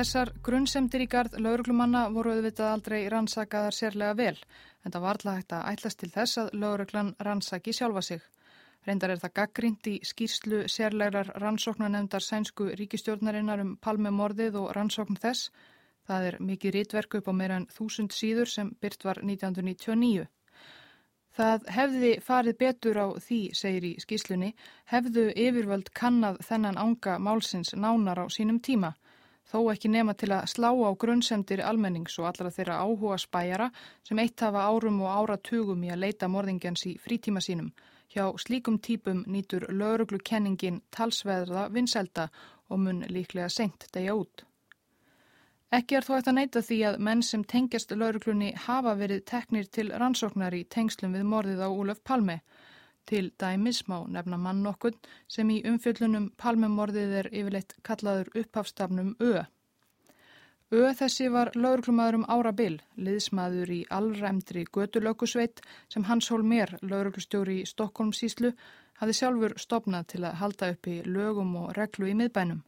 Þessar 0.00 0.30
grunnsemdir 0.40 1.02
í 1.04 1.06
gard 1.12 1.34
lauruglumanna 1.44 2.06
voru 2.08 2.30
auðvitað 2.32 2.70
aldrei 2.72 3.02
rannsakaðar 3.12 3.74
sérlega 3.76 4.14
vel, 4.16 4.38
en 4.80 4.94
það 4.94 5.02
var 5.04 5.18
alltaf 5.18 5.34
hægt 5.36 5.50
að 5.52 5.66
ætlast 5.72 5.98
til 6.00 6.08
þess 6.14 6.38
að 6.40 6.54
lauruglan 6.62 7.10
rannsaki 7.26 7.74
sjálfa 7.76 8.02
sig. 8.06 8.22
Reyndar 8.88 9.12
er 9.12 9.20
það 9.20 9.34
gaggrínt 9.40 9.90
í 9.92 9.98
skýrslu 10.10 10.62
sérlegar 10.72 11.28
rannsóknanemndar 11.42 12.24
sænsku 12.24 12.70
ríkistjórnarinnar 12.80 13.60
um 13.60 13.74
palmemordið 13.76 14.56
og 14.62 14.70
rannsókn 14.78 15.20
þess. 15.20 15.50
Það 16.08 16.30
er 16.30 16.38
mikið 16.48 16.74
rítverk 16.78 17.18
upp 17.20 17.28
á 17.28 17.34
meira 17.42 17.60
en 17.60 17.68
þúsund 17.68 18.16
síður 18.16 18.48
sem 18.54 18.72
byrt 18.80 19.04
var 19.04 19.20
1999. 19.20 20.24
Það 21.36 21.70
hefði 21.76 22.14
farið 22.24 22.60
betur 22.64 23.02
á 23.04 23.06
því, 23.20 23.42
segir 23.52 23.90
í 23.90 23.92
skýrslunni, 24.00 24.54
hefðu 24.96 25.28
yfirvöld 25.36 25.92
kannad 25.92 26.40
þennan 26.48 26.80
ánga 26.80 27.20
málsins 27.20 27.76
nánar 27.76 28.24
á 28.24 28.26
sínum 28.32 28.64
tíma 28.64 28.94
þó 29.50 29.58
ekki 29.72 29.90
nema 29.90 30.14
til 30.14 30.30
að 30.34 30.48
slá 30.52 30.68
á 30.70 30.90
grunnsemdir 31.02 31.62
almennings 31.66 32.18
og 32.20 32.28
allra 32.30 32.52
þeirra 32.54 32.78
áhuga 32.84 33.18
spæjara 33.18 33.70
sem 34.06 34.20
eitt 34.22 34.44
hafa 34.46 34.66
árum 34.70 35.00
og 35.02 35.10
áratugum 35.16 35.82
í 35.86 35.90
að 35.90 36.02
leita 36.04 36.28
morðingjans 36.28 36.86
í 36.86 36.92
frítíma 37.02 37.42
sínum. 37.42 37.72
Hjá 38.10 38.24
slíkum 38.42 38.78
típum 38.82 39.24
nýtur 39.26 39.66
lauruglukenningin 39.70 40.80
talsveðra 40.94 41.68
vinselda 41.74 42.28
og 42.70 42.80
mun 42.84 43.04
líklega 43.08 43.50
senkt 43.50 43.90
degja 43.94 44.14
út. 44.18 44.46
Ekki 45.70 45.98
er 45.98 46.06
þó 46.06 46.16
eftir 46.16 46.32
að 46.32 46.38
neyta 46.40 46.60
því 46.66 46.78
að 46.88 46.96
menn 47.06 47.20
sem 47.22 47.42
tengjast 47.46 47.92
lauruglunni 47.94 48.54
hafa 48.66 48.96
verið 48.98 49.22
teknir 49.30 49.68
til 49.70 49.90
rannsóknar 50.02 50.54
í 50.58 50.64
tengslum 50.66 51.14
við 51.14 51.28
morðið 51.30 51.62
á 51.62 51.68
Úlöf 51.70 52.02
Palmi 52.02 52.40
Til 53.10 53.32
dæmis 53.42 53.80
má 53.90 53.96
nefna 54.06 54.36
mann 54.38 54.66
okkur 54.70 54.92
sem 55.34 55.48
í 55.50 55.56
umfjöllunum 55.66 56.28
palmemorðið 56.38 57.14
er 57.20 57.28
yfirleitt 57.32 57.72
kallaður 57.88 58.28
upphafstafnum 58.38 59.08
Ö. 59.28 59.32
Ö 60.70 60.92
þessi 61.00 61.26
var 61.36 61.50
lauruglumadur 61.56 62.20
um 62.20 62.28
ára 62.34 62.52
bil, 62.60 62.76
liðsmaður 63.08 63.72
í 63.74 63.80
allræmdri 63.98 64.62
gödulökusveit 64.78 65.64
sem 65.88 66.06
Hans 66.06 66.30
Holmér, 66.30 66.76
lauruglustjóri 66.86 67.58
í 67.64 67.66
Stokkólmsíslu, 67.72 68.52
hafi 69.02 69.18
sjálfur 69.18 69.58
stopnað 69.58 70.06
til 70.14 70.24
að 70.28 70.38
halda 70.44 70.70
upp 70.76 70.92
í 70.94 71.00
lögum 71.02 71.56
og 71.64 71.74
reglu 71.80 72.12
í 72.12 72.16
miðbænum. 72.22 72.62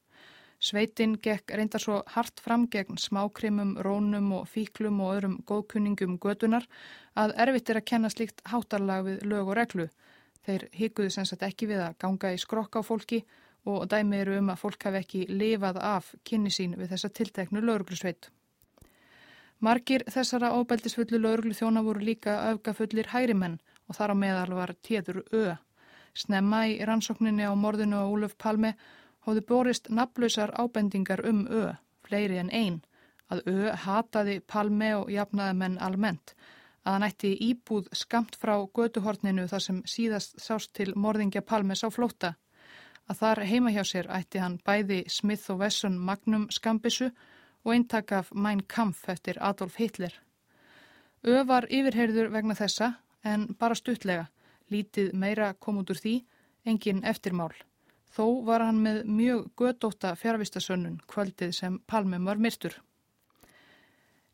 Sveitin 0.59 1.19
gekk 1.23 1.55
reyndar 1.55 1.87
svo 1.87 2.03
hart 2.17 2.43
fram 2.43 2.67
gegn 2.67 2.99
smákrimum, 2.99 3.77
rónum 3.87 4.33
og 4.41 4.51
fíklum 4.51 4.99
og 5.07 5.15
öðrum 5.21 5.41
góðkunningum 5.47 6.19
gödunar 6.19 6.67
að 7.15 7.39
erfitt 7.47 7.71
er 7.71 7.79
að 7.79 7.91
kenna 7.95 8.11
slíkt 8.11 8.43
hátarlag 8.51 9.07
við 9.07 9.29
lög 9.31 9.47
og 9.47 9.61
reglu 9.63 9.93
Þeir 10.47 10.67
hygguðu 10.75 11.11
sem 11.15 11.27
sagt 11.29 11.45
ekki 11.47 11.69
við 11.71 11.81
að 11.85 11.99
ganga 12.03 12.33
í 12.35 12.39
skrokk 12.43 12.79
á 12.79 12.83
fólki 12.83 13.23
og 13.71 13.85
dæmi 13.91 14.19
eru 14.19 14.39
um 14.41 14.51
að 14.51 14.63
fólk 14.65 14.87
hafi 14.89 14.99
ekki 15.03 15.27
lifað 15.31 15.79
af 15.87 16.15
kynni 16.27 16.51
sín 16.51 16.75
við 16.79 16.95
þessa 16.95 17.11
tilteknu 17.19 17.63
lauruglusveit. 17.63 18.31
Margir 19.63 20.03
þessara 20.11 20.51
óbældisfullu 20.59 21.21
lauruglu 21.23 21.55
þjóna 21.55 21.85
voru 21.87 22.03
líka 22.03 22.35
öfgafullir 22.51 23.13
hærimenn 23.13 23.61
og 23.87 23.95
þar 23.99 24.15
á 24.15 24.17
meðal 24.19 24.57
var 24.59 24.75
téður 24.83 25.21
Ö. 25.31 25.45
Snemma 26.15 26.65
í 26.67 26.81
rannsókninni 26.83 27.47
á 27.47 27.55
morðinu 27.55 28.03
á 28.03 28.07
Úlöf 28.11 28.35
Palmi 28.35 28.73
hóðu 29.27 29.45
borist 29.47 29.87
naflösar 29.89 30.51
ábendingar 30.59 31.23
um 31.31 31.47
Ö, 31.47 31.77
fleiri 32.03 32.43
en 32.43 32.51
einn, 32.51 32.81
að 33.31 33.47
Ö 33.47 33.77
hataði 33.85 34.41
Palmi 34.41 34.91
og 34.99 35.15
jafnaði 35.15 35.55
menn 35.63 35.79
almennt 35.79 36.35
að 36.85 36.93
hann 36.97 37.07
ætti 37.07 37.31
íbúð 37.49 37.91
skamt 37.97 38.37
frá 38.41 38.55
götuhorninu 38.75 39.47
þar 39.51 39.65
sem 39.67 39.83
síðast 39.87 40.41
sást 40.43 40.73
til 40.79 40.93
morðingja 40.97 41.43
Palmes 41.47 41.85
á 41.87 41.89
flóta. 41.95 42.35
Að 43.09 43.19
þar 43.23 43.43
heima 43.51 43.71
hjá 43.75 43.83
sér 43.87 44.11
ætti 44.11 44.43
hann 44.43 44.59
bæði 44.67 45.05
Smith 45.11 45.51
og 45.51 45.63
Wesson 45.63 45.99
Magnum 45.99 46.49
skambissu 46.51 47.11
og 47.65 47.73
eintak 47.75 48.13
af 48.13 48.31
Mein 48.35 48.63
Kampf 48.67 49.09
eftir 49.09 49.39
Adolf 49.41 49.79
Hitler. 49.79 50.15
Ö 51.23 51.45
var 51.47 51.69
yfirheyrður 51.71 52.33
vegna 52.35 52.55
þessa 52.59 52.95
en 53.25 53.53
bara 53.59 53.79
stuttlega, 53.79 54.27
lítið 54.71 55.13
meira 55.15 55.53
kom 55.55 55.79
út 55.79 55.91
úr 55.95 56.01
því, 56.03 56.15
engin 56.67 57.05
eftirmál. 57.07 57.53
Þó 58.13 58.43
var 58.45 58.65
hann 58.67 58.83
með 58.83 59.05
mjög 59.07 59.45
gödóta 59.57 60.17
fjárvistasönnun 60.19 60.99
kvöldið 61.09 61.55
sem 61.57 61.79
Palmem 61.87 62.27
var 62.27 62.37
myrtur. 62.43 62.75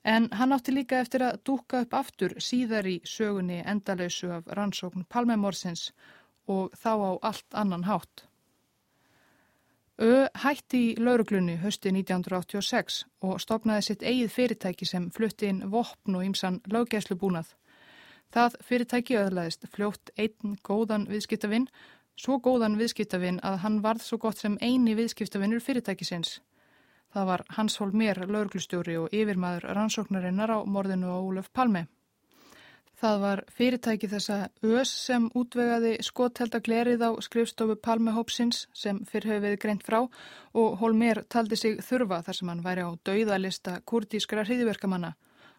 En 0.08 0.28
hann 0.32 0.54
átti 0.56 0.72
líka 0.72 1.02
eftir 1.02 1.20
að 1.26 1.42
dúka 1.44 1.82
upp 1.84 1.94
aftur 1.98 2.32
síðar 2.40 2.86
í 2.88 2.94
sögunni 3.04 3.58
endalöysu 3.60 4.30
af 4.32 4.46
rannsókn 4.56 5.04
Palmemorsins 5.12 5.90
og 6.48 6.72
þá 6.80 6.92
á 6.96 7.10
allt 7.28 7.58
annan 7.62 7.84
hátt. 7.84 8.24
Ö 10.00 10.28
hætti 10.44 10.80
í 10.86 10.96
lauruglunni 10.96 11.58
hösti 11.60 11.92
1986 11.92 13.02
og 13.20 13.40
stopnaði 13.44 13.84
sitt 13.88 14.06
eigið 14.06 14.34
fyrirtæki 14.36 14.86
sem 14.86 15.10
flutti 15.10 15.50
inn 15.52 15.64
vopn 15.76 16.16
og 16.16 16.24
ímsan 16.24 16.60
löggæslubúnað. 16.72 17.52
Það 18.32 18.58
fyrirtæki 18.64 19.16
öðlaðist 19.18 19.68
fljótt 19.74 20.12
einn 20.16 20.56
góðan 20.64 21.08
viðskiptavinn, 21.10 21.68
svo 22.16 22.38
góðan 22.40 22.80
viðskiptavinn 22.80 23.42
að 23.42 23.60
hann 23.64 23.82
varð 23.84 24.06
svo 24.06 24.22
gott 24.24 24.40
sem 24.40 24.56
eini 24.62 24.96
viðskiptavinnur 24.96 25.60
fyrirtækisins. 25.60 26.38
Það 27.14 27.28
var 27.30 27.44
Hans 27.56 27.78
Holmér, 27.80 28.18
lauruglustjóri 28.28 28.96
og 29.00 29.14
yfirmaður 29.16 29.70
rannsóknarinnar 29.78 30.52
á 30.52 30.58
morðinu 30.68 31.08
á 31.08 31.18
Ólaf 31.18 31.48
Palmi. 31.52 31.86
Það 32.98 33.20
var 33.22 33.40
fyrirtæki 33.54 34.08
þessa 34.10 34.36
ÖS 34.66 34.92
sem 35.06 35.28
útvegaði 35.38 35.92
skottheldaglerið 36.02 37.04
á 37.06 37.10
skrifstofu 37.22 37.76
Palmi 37.78 38.10
Hópsins 38.16 38.64
sem 38.74 38.98
fyrr 39.06 39.28
hefur 39.30 39.44
við 39.44 39.60
greint 39.62 39.86
frá 39.86 40.00
og 40.02 40.78
Holmér 40.80 41.22
taldi 41.30 41.56
sig 41.60 41.78
þurfa 41.78 42.24
þar 42.26 42.38
sem 42.38 42.50
hann 42.50 42.64
væri 42.64 42.82
á 42.82 42.90
dauðalista 43.06 43.76
kurdískra 43.86 44.42
hriðiverkamanna 44.48 45.12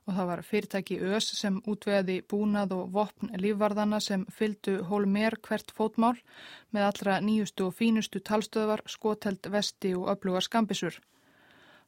og 0.10 0.18
það 0.18 0.30
var 0.32 0.42
fyrirtæki 0.50 0.98
ÖS 1.06 1.30
sem 1.40 1.62
útvegaði 1.70 2.18
búnað 2.34 2.76
og 2.76 2.92
vopn 2.98 3.32
lífvarðana 3.40 4.02
sem 4.04 4.26
fyldu 4.36 4.80
Holmér 4.90 5.38
hvert 5.48 5.72
fótmál 5.78 6.18
með 6.76 6.88
allra 6.90 7.20
nýjustu 7.24 7.70
og 7.70 7.78
fínustu 7.78 8.20
talstöðvar, 8.20 8.84
skotheld 8.90 9.48
vesti 9.54 9.94
og 9.96 10.10
öfluga 10.16 10.42
skambisur. 10.44 11.00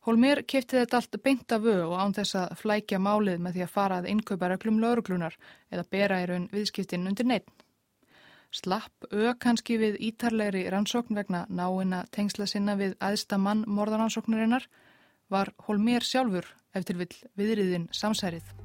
Hólmér 0.02 0.42
kefti 0.50 0.80
þetta 0.80 0.98
allt 0.98 1.18
beint 1.22 1.54
af 1.54 1.62
vög 1.62 1.92
og 1.92 2.00
án 2.02 2.16
þess 2.18 2.38
að 2.40 2.54
flækja 2.58 2.98
málið 2.98 3.44
með 3.46 3.58
því 3.58 3.66
að 3.66 3.74
fara 3.76 4.00
að 4.02 4.08
innkaupa 4.10 4.48
reglum 4.50 4.80
lauruglunar 4.82 5.36
eða 5.70 5.84
bera 5.94 6.22
í 6.24 6.30
raun 6.32 6.48
viðskiptinn 6.54 7.06
undir 7.12 7.30
neitt. 7.30 7.52
Slapp 8.52 9.06
ög 9.14 9.38
kannski 9.40 9.78
við 9.80 10.00
ítarlegri 10.10 10.66
rannsókn 10.74 11.16
vegna 11.16 11.46
náina 11.48 12.02
tengsla 12.12 12.50
sinna 12.50 12.76
við 12.82 12.98
aðsta 13.00 13.38
mann 13.38 13.62
morðaransóknarinnar 13.68 14.66
var 15.30 15.54
Hólmér 15.68 16.04
sjálfur 16.04 16.50
eftir 16.74 16.98
vill 17.00 17.14
viðriðin 17.38 17.88
samsærið. 17.96 18.61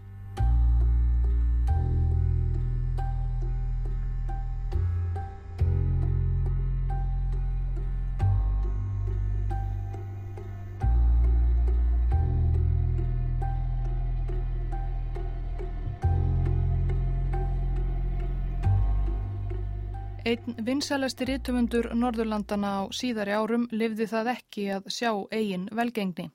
Einn 20.26 20.56
vinsalasti 20.66 21.22
rítumundur 21.28 21.86
Norðurlandana 21.94 22.70
á 22.82 22.90
síðari 22.90 23.30
árum 23.30 23.68
livði 23.70 24.08
það 24.10 24.30
ekki 24.32 24.64
að 24.74 24.88
sjá 24.90 25.12
eigin 25.30 25.68
velgengni. 25.70 26.32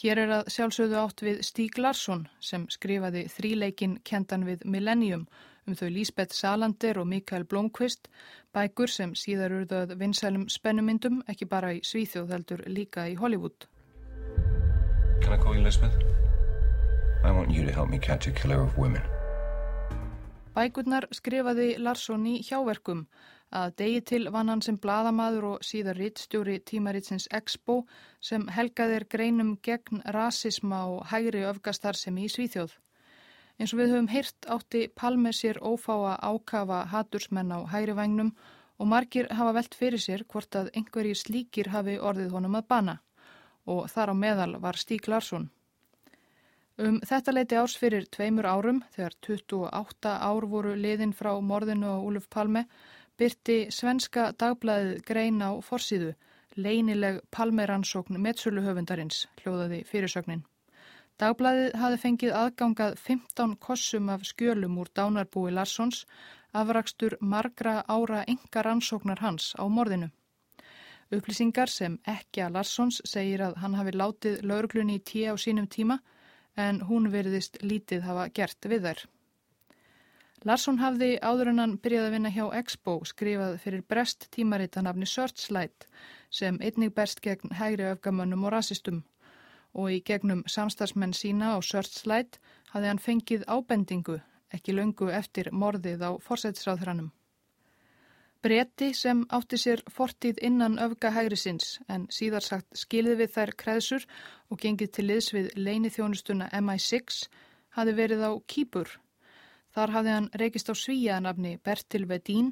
Hér 0.00 0.22
er 0.22 0.32
að 0.38 0.48
sjálfsögðu 0.54 0.96
átt 0.96 1.20
við 1.26 1.42
Stíg 1.44 1.76
Larsson 1.76 2.24
sem 2.40 2.64
skrifaði 2.72 3.26
þríleikin 3.34 3.98
kentan 4.08 4.48
við 4.48 4.64
Millennium 4.64 5.26
um 5.68 5.76
þau 5.76 5.90
Lísbeth 5.92 6.32
Salander 6.32 7.02
og 7.02 7.10
Mikael 7.12 7.44
Blomqvist, 7.44 8.08
bækur 8.56 8.88
sem 8.88 9.12
síðar 9.12 9.58
urðað 9.60 9.92
vinsælum 10.00 10.48
spennumyndum 10.48 11.20
ekki 11.28 11.52
bara 11.52 11.76
í 11.76 11.84
Svíþjóð 11.84 12.32
heldur 12.32 12.64
líka 12.66 13.10
í 13.12 13.18
Hollywood. 13.20 13.68
Can 15.20 15.34
I 15.34 15.36
call 15.36 15.52
you 15.52 15.60
Lisbeth? 15.60 16.00
I 17.22 17.30
want 17.30 17.52
you 17.52 17.66
to 17.66 17.72
help 17.72 17.90
me 17.90 17.98
catch 17.98 18.26
a 18.26 18.32
killer 18.32 18.62
of 18.62 18.78
women. 18.78 19.04
Bækurnar 20.52 21.06
skrifaði 21.16 21.78
Larsson 21.80 22.26
í 22.28 22.38
hjáverkum 22.44 23.06
Að 23.52 23.74
degi 23.76 24.00
til 24.08 24.26
vann 24.32 24.48
hann 24.48 24.62
sem 24.64 24.78
bladamadur 24.80 25.44
og 25.50 25.64
síðar 25.68 25.98
rittstjóri 26.00 26.54
tímaritsins 26.70 27.26
Expo 27.38 27.82
sem 28.28 28.46
helgaðir 28.48 29.04
greinum 29.14 29.50
gegn 29.68 30.00
rasisma 30.16 30.78
og 30.94 31.02
hægri 31.10 31.42
öfgastar 31.50 31.98
sem 32.00 32.16
í 32.16 32.30
Svíþjóð. 32.32 32.72
Eins 33.60 33.74
og 33.74 33.82
við 33.82 33.92
höfum 33.92 34.08
heyrt 34.08 34.48
átti 34.56 34.86
Palme 34.96 35.34
sér 35.36 35.60
ófáa 35.60 36.16
ákafa 36.16 36.80
hatursmenn 36.94 37.52
á 37.52 37.60
hægri 37.74 37.96
vagnum 38.00 38.32
og 38.80 38.88
margir 38.88 39.28
hafa 39.28 39.52
velt 39.58 39.76
fyrir 39.76 40.00
sér 40.00 40.24
hvort 40.24 40.56
að 40.56 40.72
einhverjir 40.72 41.20
slíkir 41.20 41.68
hafi 41.76 41.98
orðið 42.00 42.32
honum 42.32 42.56
að 42.56 42.68
bana 42.72 42.96
og 43.68 43.84
þar 43.92 44.12
á 44.12 44.14
meðal 44.16 44.56
var 44.64 44.80
Stík 44.80 45.12
Larsson. 45.12 45.50
Um 46.80 47.00
þetta 47.04 47.32
leiti 47.34 47.56
árs 47.60 47.74
fyrir 47.76 48.06
tveimur 48.08 48.46
árum, 48.48 48.78
þegar 48.94 49.12
28 49.26 50.12
ár 50.24 50.46
voru 50.48 50.72
liðin 50.72 51.12
frá 51.12 51.34
morðinu 51.40 51.90
á 51.92 51.98
Úluf 52.00 52.30
Palme, 52.32 52.64
byrti 53.20 53.66
svenska 53.68 54.30
dagblæðið 54.40 55.02
grein 55.04 55.42
á 55.44 55.52
forsíðu, 55.60 56.14
leinileg 56.56 57.20
Palmeransókn 57.30 58.16
Metsöluhöfundarins, 58.16 59.26
hljóðaði 59.42 59.82
fyrirsögnin. 59.84 60.46
Dagblæðið 61.20 61.76
hafi 61.76 61.98
fengið 62.06 62.32
aðgangað 62.40 62.96
15 63.04 63.52
kossum 63.60 64.08
af 64.08 64.24
skjölum 64.24 64.80
úr 64.80 64.88
dánarbúi 64.96 65.52
Larssons, 65.52 66.06
afrakstur 66.56 67.18
margra 67.20 67.82
ára 67.84 68.24
enga 68.24 68.64
rannsóknar 68.64 69.20
hans 69.20 69.52
á 69.60 69.64
morðinu. 69.68 70.08
Upplýsingar 71.12 71.68
sem 71.68 72.00
ekki 72.08 72.40
að 72.46 72.56
Larssons 72.56 73.02
segir 73.04 73.44
að 73.44 73.60
hann 73.60 73.76
hafi 73.76 73.92
látið 73.92 74.40
lauruglunni 74.48 74.96
í 74.96 75.04
tíu 75.04 75.36
á 75.36 75.36
sínum 75.36 75.68
tíma, 75.68 76.00
en 76.56 76.80
hún 76.88 77.10
veriðist 77.12 77.58
lítið 77.62 78.06
hafa 78.06 78.28
gert 78.34 78.68
við 78.68 78.88
þær. 78.88 79.04
Larsson 80.42 80.80
hafði 80.82 81.20
áður 81.22 81.52
en 81.52 81.62
hann 81.62 81.76
byrjaði 81.78 82.08
að 82.08 82.14
vinna 82.16 82.32
hjá 82.34 82.44
Expo 82.58 82.96
skrifað 83.06 83.60
fyrir 83.62 83.84
brest 83.88 84.26
tímaritanafni 84.34 85.06
Searchlight 85.06 85.86
sem 86.30 86.58
einnig 86.60 86.94
berst 86.96 87.22
gegn 87.22 87.54
hægri 87.60 87.86
öfgamönnum 87.92 88.48
og 88.48 88.54
rasistum 88.56 89.04
og 89.72 89.92
í 89.94 90.00
gegnum 90.04 90.42
samstagsmenn 90.50 91.14
sína 91.16 91.54
á 91.54 91.58
Searchlight 91.62 92.40
hafði 92.72 92.90
hann 92.90 93.04
fengið 93.06 93.46
ábendingu 93.46 94.18
ekki 94.52 94.74
löngu 94.74 95.08
eftir 95.14 95.48
morðið 95.52 96.02
á 96.04 96.10
forsætsráðhrannum. 96.26 97.12
Breti 98.42 98.88
sem 98.98 99.20
átti 99.30 99.54
sér 99.54 99.80
fortíð 99.86 100.40
innan 100.42 100.74
öfga 100.82 101.12
hægri 101.14 101.36
sinns 101.38 101.76
en 101.86 102.08
síðar 102.10 102.42
sagt 102.42 102.78
skilði 102.80 103.14
við 103.20 103.28
þær 103.36 103.50
kreðsur 103.62 104.06
og 104.50 104.58
gengið 104.58 104.90
til 104.96 105.04
liðs 105.06 105.28
við 105.36 105.50
leinithjónustuna 105.54 106.48
MI6 106.58 107.20
hafi 107.76 107.92
verið 107.94 108.24
á 108.26 108.30
Kýpur. 108.50 108.88
Þar 109.70 109.94
hafði 109.94 110.14
hann 110.16 110.26
reykist 110.42 110.72
á 110.72 110.74
svíjaðanafni 110.74 111.52
Bertil 111.62 112.08
Vedín 112.10 112.48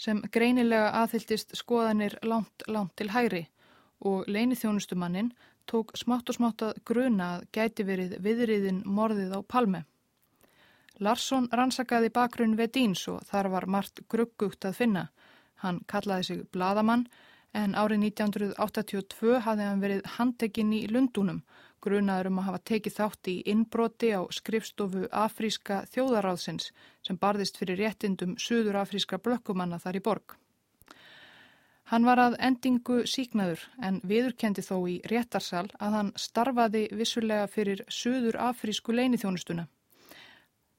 sem 0.00 0.22
greinilega 0.32 0.94
aðhylltist 1.02 1.52
skoðanir 1.60 2.16
langt, 2.24 2.64
langt 2.66 2.96
til 2.96 3.10
hægri 3.12 3.44
og 4.00 4.24
leinithjónustumannin 4.24 5.34
tók 5.68 5.92
smátt 5.92 6.32
og 6.32 6.38
smátt 6.38 6.64
að 6.64 6.80
gruna 6.88 7.34
að 7.34 7.44
gæti 7.52 7.84
verið 7.84 8.16
viðriðin 8.24 8.80
morðið 8.86 9.36
á 9.36 9.40
Palme. 9.44 9.84
Larsson 11.04 11.50
rannsakaði 11.52 12.08
bakgrunn 12.16 12.56
Vedíns 12.56 13.04
og 13.12 13.20
þar 13.28 13.52
var 13.52 13.68
margt 13.68 14.06
gruggugt 14.08 14.64
að 14.64 14.80
finna 14.80 15.06
Hann 15.64 15.80
kallaði 15.88 16.24
sig 16.28 16.40
Bladamann 16.52 17.06
en 17.56 17.74
árið 17.78 18.02
1982 18.10 19.38
hafði 19.46 19.68
hann 19.68 19.82
verið 19.84 20.08
handtekinn 20.18 20.72
í 20.76 20.80
Lundunum, 20.92 21.40
grunaður 21.84 22.28
um 22.30 22.40
að 22.42 22.48
hafa 22.48 22.60
tekið 22.70 22.96
þátt 22.98 23.30
í 23.32 23.34
innbroti 23.52 24.10
á 24.12 24.20
skrifstofu 24.38 25.06
Afríska 25.24 25.82
þjóðaráðsins 25.94 26.70
sem 27.06 27.18
barðist 27.20 27.60
fyrir 27.60 27.80
réttindum 27.80 28.34
Suður 28.40 28.80
Afríska 28.82 29.20
blökkumanna 29.24 29.78
þar 29.80 30.00
í 30.00 30.02
borg. 30.08 30.36
Hann 31.92 32.06
var 32.08 32.20
að 32.20 32.36
endingu 32.40 33.02
síknaður 33.08 33.64
en 33.88 34.02
viðurkendi 34.08 34.64
þó 34.64 34.76
í 34.88 34.98
réttarsal 35.12 35.66
að 35.78 35.96
hann 35.98 36.12
starfaði 36.16 36.86
vissulega 36.96 37.48
fyrir 37.52 37.84
Suður 37.92 38.40
Afrísku 38.50 38.92
leinithjónustuna. 38.96 39.66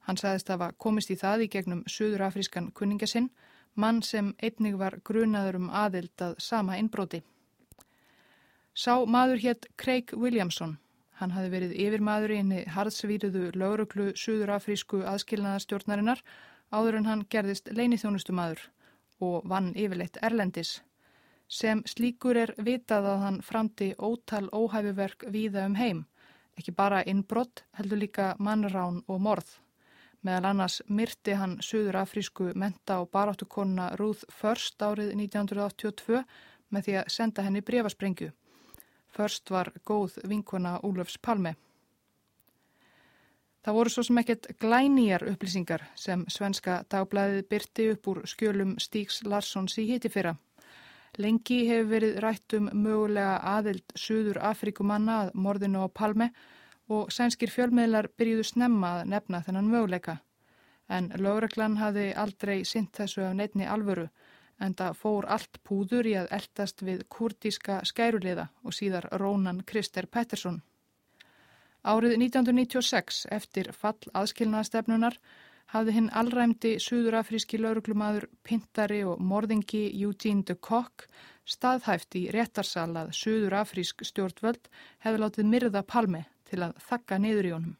Hann 0.06 0.18
sagðist 0.18 0.50
að 0.50 0.58
hafa 0.58 0.78
komist 0.82 1.10
í 1.10 1.18
það 1.18 1.46
í 1.46 1.50
gegnum 1.54 1.84
Suður 1.90 2.26
Afrískan 2.26 2.72
kunningasinn 2.74 3.30
mann 3.76 4.02
sem 4.02 4.34
einnig 4.42 4.78
var 4.80 4.98
grunaður 5.04 5.60
um 5.60 5.70
aðild 5.70 6.22
að 6.22 6.36
sama 6.42 6.78
innbróti. 6.80 7.22
Sá 8.76 9.04
maður 9.08 9.40
hétt 9.44 9.68
Craig 9.76 10.12
Williamson. 10.12 10.76
Hann 11.16 11.32
hafi 11.32 11.48
verið 11.48 11.76
yfirmaður 11.80 12.32
í 12.34 12.40
henni 12.42 12.64
harðsvíruðu 12.74 13.44
lauruglu 13.56 14.10
suðurafrísku 14.20 15.00
aðskilnaðarstjórnarinnar 15.12 16.20
áður 16.76 16.98
en 16.98 17.08
hann 17.08 17.22
gerðist 17.32 17.70
leinithjónustumadur 17.72 18.60
og 19.24 19.46
vann 19.48 19.72
yfirleitt 19.72 20.20
Erlendis. 20.20 20.80
Sem 21.48 21.82
slíkur 21.88 22.36
er 22.36 22.52
vitað 22.58 23.06
að 23.12 23.22
hann 23.24 23.42
framti 23.48 23.92
ótal 23.96 24.48
óhæfiverk 24.52 25.28
víða 25.32 25.64
um 25.70 25.76
heim, 25.78 26.04
ekki 26.58 26.74
bara 26.74 27.04
innbrott 27.06 27.64
heldur 27.78 28.02
líka 28.02 28.34
mannrán 28.38 29.04
og 29.06 29.22
morð. 29.22 29.54
Meðal 30.26 30.48
annars 30.48 30.80
myrti 30.90 31.36
hann 31.38 31.58
Suður 31.62 32.00
afrísku 32.00 32.48
menta 32.58 32.96
og 33.02 33.12
baráttukonna 33.14 33.92
Ruth 34.00 34.24
First 34.32 34.82
árið 34.82 35.12
1982 35.14 36.22
með 36.74 36.86
því 36.86 36.96
að 36.98 37.12
senda 37.14 37.44
henni 37.46 37.62
brefasprengju. 37.62 38.32
First 39.14 39.52
var 39.54 39.70
góð 39.86 40.16
vinkona 40.26 40.80
Úlfs 40.88 41.20
Palme. 41.22 41.54
Það 43.62 43.78
voru 43.78 43.92
svo 43.92 44.06
sem 44.08 44.18
ekkert 44.22 44.50
glænýjar 44.62 45.26
upplýsingar 45.30 45.86
sem 45.98 46.26
svenska 46.30 46.80
dagblæðið 46.90 47.46
byrti 47.52 47.88
upp 47.94 48.10
úr 48.10 48.20
skjölum 48.26 48.76
Stíks 48.82 49.22
Larssons 49.26 49.78
í 49.78 49.86
hiti 49.92 50.10
fyrra. 50.10 50.34
Lengi 51.22 51.62
hefur 51.70 51.90
verið 51.94 52.20
rætt 52.24 52.58
um 52.58 52.68
mögulega 52.74 53.38
aðild 53.54 53.94
Suður 53.94 54.42
Afríkumanna 54.50 55.22
að 55.24 55.34
morðinu 55.46 55.86
á 55.86 55.88
Palme 55.88 56.32
og 56.32 56.55
og 56.88 57.10
sænskir 57.12 57.50
fjölmiðlar 57.50 58.08
byrjuðu 58.18 58.44
snemma 58.46 58.92
að 58.98 59.10
nefna 59.12 59.42
þennan 59.46 59.70
möguleika. 59.72 60.18
En 60.88 61.10
lögreglan 61.18 61.80
hafði 61.80 62.12
aldrei 62.14 62.64
sint 62.64 62.92
þessu 62.94 63.24
af 63.26 63.34
neittni 63.34 63.66
alvöru 63.66 64.06
en 64.62 64.74
það 64.74 65.00
fór 65.00 65.26
allt 65.36 65.58
púður 65.66 66.06
í 66.08 66.14
að 66.20 66.30
eldast 66.38 66.82
við 66.86 67.02
kurdíska 67.12 67.80
skæruliða 67.84 68.46
og 68.64 68.76
síðar 68.76 69.08
Rónan 69.20 69.64
Krister 69.66 70.06
Pettersson. 70.06 70.62
Árið 71.84 72.16
1996 72.16 73.26
eftir 73.30 73.70
fall 73.72 74.10
aðskilnaðastefnunar 74.14 75.18
hafði 75.74 75.96
hinn 75.96 76.08
allræmdi 76.14 76.76
suðurafríski 76.82 77.58
lauruglumadur 77.60 78.28
Pintari 78.46 79.02
og 79.04 79.20
morðingi 79.20 79.84
Eugene 79.90 80.46
de 80.46 80.54
Kock 80.54 81.06
staðhæft 81.46 82.16
í 82.18 82.26
réttarsalað 82.34 83.12
suðurafrísk 83.14 84.06
stjórnvöld 84.06 84.70
hefði 85.04 85.22
látið 85.22 85.52
myrða 85.52 85.82
palmi 85.86 86.24
til 86.50 86.62
að 86.62 86.76
þakka 86.88 87.18
niður 87.18 87.48
í 87.48 87.54
honum. 87.56 87.76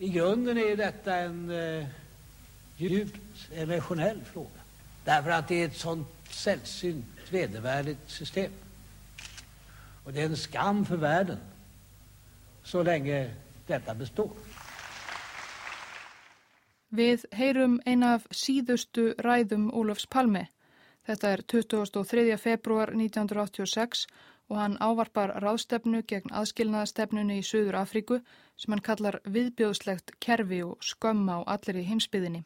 I 0.00 0.08
grunden 0.14 0.58
är 0.58 0.76
detta 0.76 1.16
en 1.26 1.50
uh, 1.50 1.86
djupt 2.76 3.50
emotionell 3.52 4.24
fråga. 4.24 4.60
Därför 5.04 5.30
att 5.30 5.48
det 5.48 5.62
är 5.62 5.66
ett 5.66 5.76
sånt 5.76 6.08
sällsynt 6.30 7.32
vedervärdigt 7.32 8.10
system. 8.10 8.52
Och 10.04 10.12
det 10.12 10.20
är 10.20 10.26
en 10.26 10.36
skam 10.36 10.84
för 10.84 10.96
världen 10.96 11.38
så 12.62 12.82
länge 12.82 13.30
detta 13.66 13.94
består. 13.94 14.30
Við 16.90 17.22
heyrum 17.30 17.78
eina 17.86 18.16
af 18.18 18.24
síðustu 18.34 19.12
ræðum 19.22 19.68
Ólafs 19.70 20.08
Palmi. 20.10 20.48
Þetta 21.06 21.28
er 21.36 21.42
23. 21.46 22.36
februar 22.38 22.90
1986 22.90 24.06
og 24.50 24.58
hann 24.58 24.76
ávarpar 24.82 25.32
ráðstefnu 25.44 26.02
gegn 26.10 26.32
aðskilnaðastefnunu 26.34 27.38
í 27.38 27.46
Suður 27.46 27.78
Afríku 27.80 28.18
sem 28.58 28.74
hann 28.74 28.82
kallar 28.88 29.20
viðbjóðslegt 29.24 30.16
kerfi 30.26 30.64
og 30.66 30.82
skömm 30.82 31.28
á 31.30 31.38
allir 31.46 31.78
í 31.80 31.86
heimsbyðinni. 31.86 32.42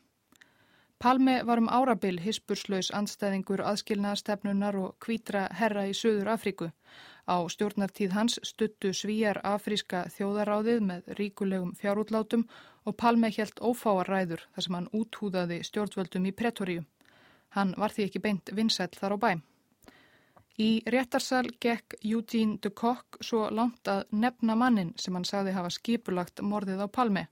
Palme 1.04 1.42
var 1.44 1.60
um 1.60 1.68
árabil 1.68 2.20
hispurslaus 2.22 2.90
anstæðingur 2.96 3.62
aðskilnaðastefnunar 3.70 4.76
og 4.80 4.94
kvítra 5.04 5.48
herra 5.52 5.86
í 5.88 5.96
Suður 5.96 6.30
Afríku. 6.36 6.68
Á 7.24 7.36
stjórnartíð 7.48 8.12
hans 8.16 8.38
stuttu 8.44 8.92
svíjar 8.92 9.40
afríska 9.44 10.04
þjóðaráðið 10.14 10.84
með 10.90 11.10
ríkulegum 11.18 11.72
fjárútlátum 11.80 12.44
og 12.84 12.96
Palme 13.00 13.32
helt 13.36 13.60
ófáaræður 13.60 14.44
þar 14.54 14.66
sem 14.68 14.78
hann 14.78 14.92
úthúðaði 15.00 15.62
stjórnvöldum 15.68 16.28
í 16.28 16.36
Pretoríu. 16.36 16.84
Hann 17.56 17.74
var 17.78 17.96
því 17.96 18.08
ekki 18.08 18.24
beint 18.28 18.52
vinsæl 18.52 18.92
þar 18.92 19.16
á 19.16 19.18
bæm. 19.24 19.44
Í 20.54 20.84
réttarsal 20.86 21.48
gekk 21.58 21.96
Eugene 22.06 22.60
de 22.62 22.70
Kock 22.70 23.16
svo 23.20 23.48
langt 23.50 23.88
að 23.90 24.04
nefna 24.14 24.54
mannin 24.54 24.92
sem 24.96 25.14
hann 25.18 25.26
sagði 25.26 25.54
hafa 25.56 25.72
skipulagt 25.74 26.42
morðið 26.46 26.84
á 26.86 26.88
Palme. 26.94 27.24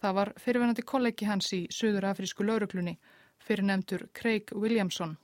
Það 0.00 0.14
var 0.16 0.30
fyrirvenandi 0.40 0.84
kollegi 0.88 1.28
hans 1.28 1.52
í 1.52 1.66
Suður 1.68 2.06
Afrísku 2.08 2.46
lauruglunni, 2.48 2.96
fyrir 3.38 3.68
nefndur 3.68 4.06
Craig 4.14 4.54
Williamson. 4.54 5.18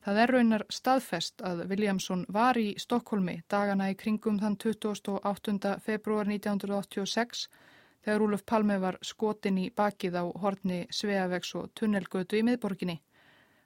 Það 0.00 0.22
er 0.22 0.32
raunar 0.32 0.64
staðfest 0.72 1.44
að 1.44 1.66
Williamson 1.68 2.24
var 2.32 2.56
í 2.56 2.70
Stokkólmi 2.80 3.42
dagana 3.50 3.90
í 3.92 3.98
kringum 4.00 4.40
þann 4.40 4.56
28. 4.56 5.74
februar 5.84 6.30
1986 6.32 7.48
þegar 8.06 8.24
Úluf 8.24 8.46
Palme 8.46 8.78
var 8.80 8.96
skotin 9.02 9.58
í 9.60 9.68
bakið 9.68 10.16
á 10.16 10.24
horni 10.40 10.86
Sveavegs 10.88 11.52
og 11.60 11.74
tunnelgötu 11.74 12.40
í 12.40 12.46
miðborginni. 12.46 13.02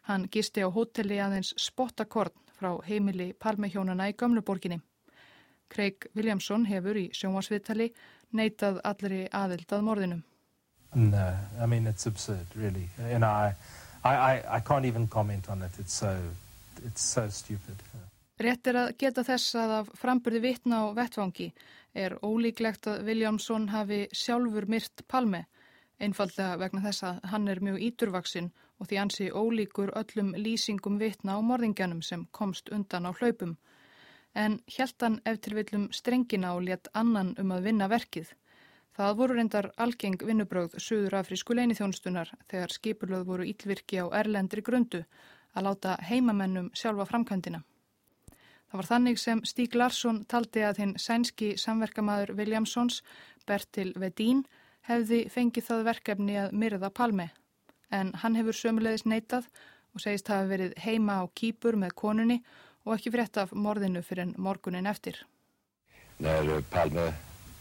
Hann 0.08 0.26
gisti 0.34 0.64
á 0.66 0.68
hóteli 0.72 1.20
aðeins 1.22 1.54
spottakorn 1.62 2.41
frá 2.62 2.76
heimili 2.86 3.32
Palmehjónana 3.34 4.08
í 4.10 4.14
Gömluborginni. 4.14 4.78
Craig 5.72 6.06
Williamson 6.14 6.66
hefur 6.68 6.98
í 7.00 7.08
sjónvarsviðtali 7.16 7.88
neitað 8.38 8.80
allri 8.86 9.24
aðildað 9.34 9.82
morðinum. 9.88 10.22
No, 10.94 11.26
I 11.58 11.66
mean 11.66 11.86
it's 11.86 12.06
absurd, 12.06 12.46
really. 12.54 12.88
You 13.10 13.18
know, 13.18 13.30
I, 13.32 13.54
I, 14.04 14.42
I 14.58 14.60
can't 14.60 14.84
even 14.84 15.08
comment 15.08 15.48
on 15.48 15.62
it. 15.62 15.72
It's 15.78 15.94
so, 15.94 16.14
it's 16.84 17.02
so 17.02 17.28
stupid. 17.30 17.82
Rétt 18.42 18.66
er 18.66 18.78
að 18.82 18.92
geta 19.00 19.24
þess 19.24 19.56
að 19.56 19.72
af 19.80 19.90
framburði 19.98 20.42
vitna 20.42 20.82
á 20.84 20.92
vettvangi 20.96 21.52
er 21.94 22.16
ólíklegt 22.24 22.88
að 22.90 23.06
Williamson 23.08 23.68
hafi 23.72 24.06
sjálfur 24.12 24.66
myrt 24.68 25.04
Palme, 25.08 25.46
einfallega 26.00 26.58
vegna 26.60 26.82
þess 26.84 27.06
að 27.08 27.20
hann 27.32 27.48
er 27.48 27.60
mjög 27.64 27.82
íturvaksinn 27.88 28.50
og 28.82 28.88
því 28.90 28.98
ansi 28.98 29.28
ólíkur 29.30 29.92
öllum 29.94 30.32
lýsingum 30.34 30.98
vitna 30.98 31.38
á 31.38 31.40
morðingjanum 31.40 32.02
sem 32.02 32.26
komst 32.34 32.72
undan 32.74 33.06
á 33.06 33.14
hlaupum. 33.14 33.56
En 34.34 34.58
hjæltan 34.66 35.20
eftir 35.24 35.54
villum 35.54 35.84
strengina 35.94 36.56
og 36.56 36.64
létt 36.66 36.90
annan 36.94 37.34
um 37.38 37.52
að 37.54 37.68
vinna 37.68 37.86
verkið. 37.88 38.32
Það 38.98 39.18
voru 39.18 39.36
reyndar 39.38 39.70
algeng 39.78 40.18
vinnubröð 40.18 40.74
Suður 40.82 41.14
Afrísku 41.20 41.54
leinithjónustunar 41.54 42.32
þegar 42.50 42.74
skipulöð 42.74 43.28
voru 43.28 43.46
ílvirki 43.46 44.02
á 44.02 44.10
erlendri 44.18 44.64
grundu 44.66 45.04
að 45.54 45.68
láta 45.68 45.94
heimamennum 46.08 46.72
sjálfa 46.74 47.06
framkvæmdina. 47.12 47.62
Það 48.72 48.80
var 48.80 48.88
þannig 48.88 49.20
sem 49.20 49.44
Stík 49.44 49.74
Larsson 49.76 50.24
taldi 50.24 50.64
að 50.64 50.82
hinn 50.82 50.92
sænski 50.98 51.52
samverkamaður 51.60 52.34
Williamsons, 52.38 53.02
Bertil 53.46 53.92
Vedín, 54.00 54.42
hefði 54.88 55.28
fengið 55.30 55.68
það 55.68 55.88
verkefni 55.90 56.38
að 56.40 56.54
myrða 56.56 56.90
Palme. 56.90 57.30
En 57.92 58.14
hann 58.22 58.36
hefur 58.38 58.56
sömulegis 58.56 59.04
neitað 59.04 59.48
og 59.92 60.00
segist 60.00 60.30
hafa 60.32 60.48
verið 60.48 60.76
heima 60.80 61.20
á 61.20 61.24
kýpur 61.36 61.76
með 61.76 61.92
konunni 62.02 62.38
og 62.84 62.96
ekki 62.96 63.12
frétt 63.14 63.38
af 63.38 63.52
morðinu 63.52 64.02
fyrir 64.02 64.26
en 64.26 64.34
morgunin 64.38 64.86
eftir. 64.86 65.16
När 66.18 66.48
eh, 66.56 66.62
Palme 66.70 67.12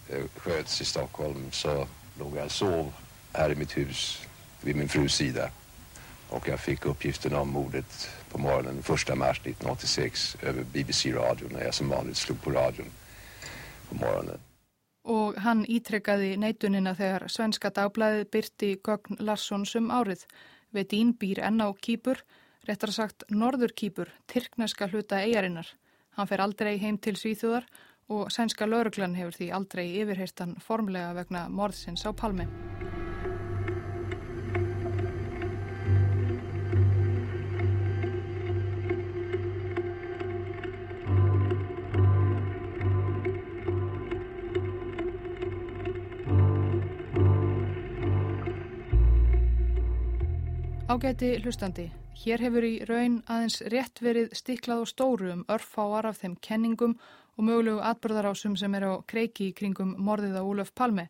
eh, 0.10 0.26
sköts 0.36 0.82
i 0.82 0.86
Stockholm 0.86 1.52
så 1.52 1.88
låg 2.20 2.38
jag 2.38 2.52
sov 2.52 2.94
här 3.34 3.52
i 3.52 3.56
mitt 3.56 3.78
hus 3.78 4.28
vid 4.62 4.76
min 4.76 4.90
frus 4.90 5.16
sida. 5.16 5.50
Och 6.30 6.48
jag 6.48 6.60
fick 6.60 6.86
uppgiften 6.86 7.34
om 7.34 7.50
mordet 7.50 8.10
på 8.30 8.38
morgonen 8.38 8.80
1 8.80 9.18
mars 9.18 9.38
1986 9.40 10.38
över 10.42 10.64
BBC-radion 10.64 11.50
när 11.54 11.64
jag 11.64 11.74
som 11.74 11.90
vanligt 11.90 12.18
slog 12.18 12.42
på 12.42 12.52
radion 12.52 12.92
på 13.90 13.96
morgonen. 13.96 14.40
Og 15.04 15.38
hann 15.41 15.64
ítrekkaði 15.66 16.36
neitunina 16.38 16.93
þegar 16.97 17.28
svenska 17.32 17.72
dagblæði 17.74 18.28
byrti 18.32 18.72
Gögn 18.86 19.18
Larssons 19.20 19.76
um 19.80 19.89
árið. 19.89 20.26
Vedín 20.72 21.16
býr 21.18 21.41
enn 21.47 21.62
á 21.62 21.74
Kýpur, 21.74 22.22
réttar 22.68 22.93
sagt 22.93 23.26
Norður 23.30 23.74
Kýpur, 23.74 24.12
Tyrkneska 24.28 24.88
hluta 24.88 25.24
eigarinnar. 25.26 25.68
Hann 26.16 26.28
fer 26.28 26.43
aldrei 26.43 26.78
heim 26.78 26.97
til 27.02 27.16
Svíþjóðar 27.18 27.66
og 28.12 28.32
sænska 28.32 28.68
lauruglan 28.68 29.16
hefur 29.16 29.38
því 29.39 29.52
aldrei 29.56 29.88
yfirheistan 30.04 30.58
formlega 30.60 31.16
vegna 31.18 31.47
morðsins 31.49 32.06
á 32.06 32.12
Palmi. 32.14 32.47
Ágæti 50.92 51.38
hlustandi, 51.39 51.86
hér 52.20 52.42
hefur 52.44 52.66
í 52.68 52.72
raun 52.84 53.14
aðeins 53.32 53.62
rétt 53.72 54.02
verið 54.04 54.34
stiklað 54.36 54.82
og 54.84 54.89
stóru 54.89 55.30
um 55.32 55.44
örfáar 55.54 56.08
af 56.10 56.18
þeim 56.20 56.34
kenningum 56.44 56.98
og 57.38 57.46
mögulegu 57.48 57.80
atbyrðarásum 57.88 58.58
sem 58.60 58.74
er 58.76 58.84
á 58.92 58.94
kreiki 59.08 59.54
kringum 59.56 59.94
morðið 60.04 60.36
á 60.36 60.44
Úlöf 60.44 60.74
Palme. 60.76 61.06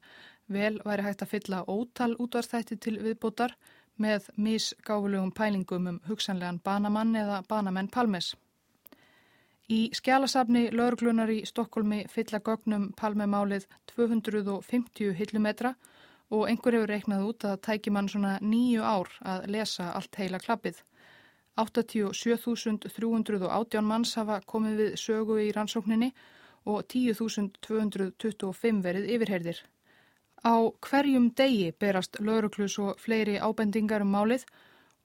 Vel 0.53 0.77
væri 0.85 1.05
hægt 1.07 1.23
að 1.25 1.31
fylla 1.31 1.63
ótal 1.65 2.13
útvarstætti 2.13 2.77
til 2.77 2.99
viðbútar 3.01 3.55
með 3.97 4.27
misgáfulegum 4.37 5.33
pælingum 5.33 5.87
um 5.89 5.97
hugsanlegan 6.05 6.61
banamann 6.61 7.15
eða 7.17 7.41
banamenn 7.49 7.89
Palmes. 7.89 8.35
Í 9.65 9.89
skjálasafni 9.97 10.67
laurglunar 10.77 11.33
í 11.33 11.41
Stokkólmi 11.49 12.03
fylla 12.05 12.37
gögnum 12.45 12.91
Palmemálið 13.01 13.65
250 13.95 15.17
hillumetra 15.17 15.73
og 15.73 16.00
einhver 16.47 16.73
hefur 16.77 16.91
reiknað 16.91 17.27
út 17.27 17.39
að 17.43 17.51
það 17.51 17.63
tækir 17.67 17.93
mann 17.95 18.09
svona 18.11 18.33
nýju 18.39 18.81
ár 18.83 19.09
að 19.33 19.39
lesa 19.55 19.85
allt 19.97 20.13
heila 20.19 20.39
klappið. 20.39 20.77
87.318 21.59 23.83
manns 23.83 24.15
hafa 24.15 24.39
komið 24.47 24.75
við 24.81 24.95
sögu 25.01 25.35
í 25.43 25.51
rannsókninni 25.55 26.09
og 26.71 26.77
10.225 26.93 28.81
verið 28.85 29.05
yfirherðir. 29.15 29.59
Á 30.41 30.73
hverjum 30.87 31.25
degi 31.37 31.69
berast 31.77 32.13
lauruklus 32.19 32.75
og 32.81 32.99
fleiri 33.01 33.35
ábendingar 33.37 34.01
um 34.05 34.11
málið 34.15 34.43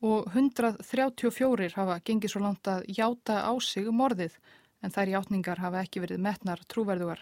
og 0.06 0.20
134 0.32 1.76
hafa 1.76 2.00
gengið 2.04 2.30
svo 2.32 2.40
langt 2.44 2.66
að 2.68 2.84
játa 2.88 3.34
á 3.44 3.52
sig 3.60 3.86
morðið 3.90 4.34
en 4.82 4.90
þær 4.92 5.08
játningar 5.16 5.58
hafa 5.60 5.80
ekki 5.82 6.00
verið 6.04 6.22
metnar 6.22 6.60
trúverðugar. 6.70 7.20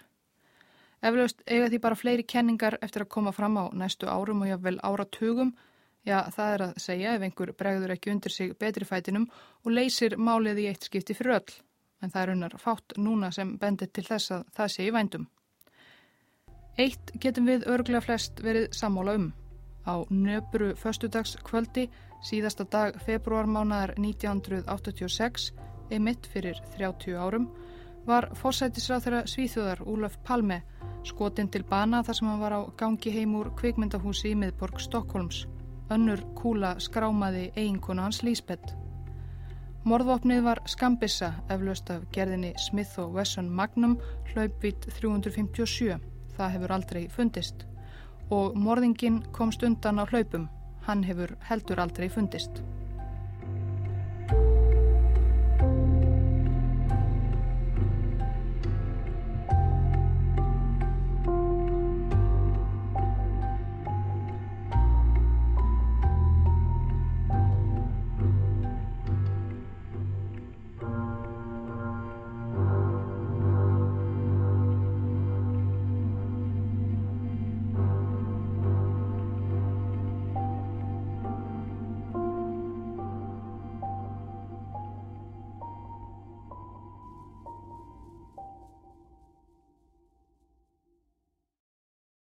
Eflaust 1.05 1.43
eiga 1.45 1.69
því 1.69 1.81
bara 1.85 1.99
fleiri 2.01 2.25
kenningar 2.25 2.79
eftir 2.81 3.05
að 3.05 3.13
koma 3.13 3.33
fram 3.37 3.59
á 3.61 3.65
næstu 3.77 4.09
árum 4.09 4.43
og 4.45 4.49
jáfnvel 4.49 4.79
áratugum. 4.81 5.53
Já, 6.05 6.19
það 6.33 6.55
er 6.55 6.65
að 6.65 6.81
segja 6.85 7.13
ef 7.17 7.23
einhver 7.27 7.53
bregður 7.57 7.93
ekki 7.95 8.13
undir 8.13 8.33
sig 8.33 8.55
betri 8.61 8.89
fætinum 8.89 9.29
og 9.65 9.73
leysir 9.73 10.17
málið 10.17 10.65
í 10.65 10.67
eitt 10.71 10.89
skipti 10.89 11.17
fyrir 11.17 11.39
öll. 11.39 11.55
En 12.03 12.13
það 12.13 12.23
er 12.23 12.33
unnar 12.35 12.57
fátt 12.61 12.97
núna 13.01 13.31
sem 13.33 13.55
bendir 13.61 13.93
til 13.93 14.05
þess 14.05 14.33
að 14.37 14.45
það 14.57 14.73
sé 14.75 14.89
í 14.89 14.93
vændum. 14.97 15.29
Eitt 16.81 17.13
getum 17.23 17.49
við 17.49 17.69
örglega 17.71 18.03
flest 18.05 18.41
verið 18.45 18.73
sammála 18.77 19.15
um. 19.21 19.29
Á 19.85 19.95
nöbru 20.09 20.73
föstudags 20.81 21.37
kvöldi, 21.45 21.91
síðasta 22.25 22.65
dag 22.65 22.97
februarmánaðar 23.05 23.95
1986, 24.01 25.51
emitt 25.93 26.27
fyrir 26.33 26.61
30 26.79 27.21
árum, 27.21 27.51
var 28.07 28.31
fórsætisráð 28.37 29.07
þeirra 29.07 29.27
Svíþjóðar 29.31 29.85
Úlaf 29.89 30.19
Palme 30.25 30.63
Skotin 31.05 31.51
til 31.53 31.65
bana 31.69 32.01
þar 32.05 32.17
sem 32.17 32.29
hann 32.31 32.41
var 32.41 32.55
á 32.57 32.61
gangi 32.81 33.11
heim 33.13 33.35
úr 33.37 33.51
kvikmyndahúsi 33.59 34.31
í 34.33 34.39
miðborg 34.41 34.81
Stokkólms. 34.81 35.43
Önnur 35.93 36.23
kúla 36.39 36.79
skrámaði 36.81 37.51
eiginkona 37.53 38.07
hans 38.07 38.23
Lísbeth. 38.25 38.73
Morðvopnið 39.85 40.41
var 40.47 40.63
skambissa 40.65 41.35
eflaust 41.53 41.93
af 41.93 42.07
gerðinni 42.13 42.55
Smith 42.57 42.97
og 43.03 43.13
Wesson 43.19 43.51
Magnum 43.53 43.99
hlaupvít 44.33 44.89
357. 44.97 46.01
Það 46.39 46.55
hefur 46.57 46.73
aldrei 46.79 47.03
fundist. 47.13 47.67
Og 48.33 48.57
morðingin 48.57 49.21
komst 49.37 49.63
undan 49.63 50.01
á 50.01 50.09
hlaupum. 50.09 50.49
Hann 50.89 51.05
hefur 51.05 51.37
heldur 51.51 51.85
aldrei 51.85 52.09
fundist. 52.09 52.65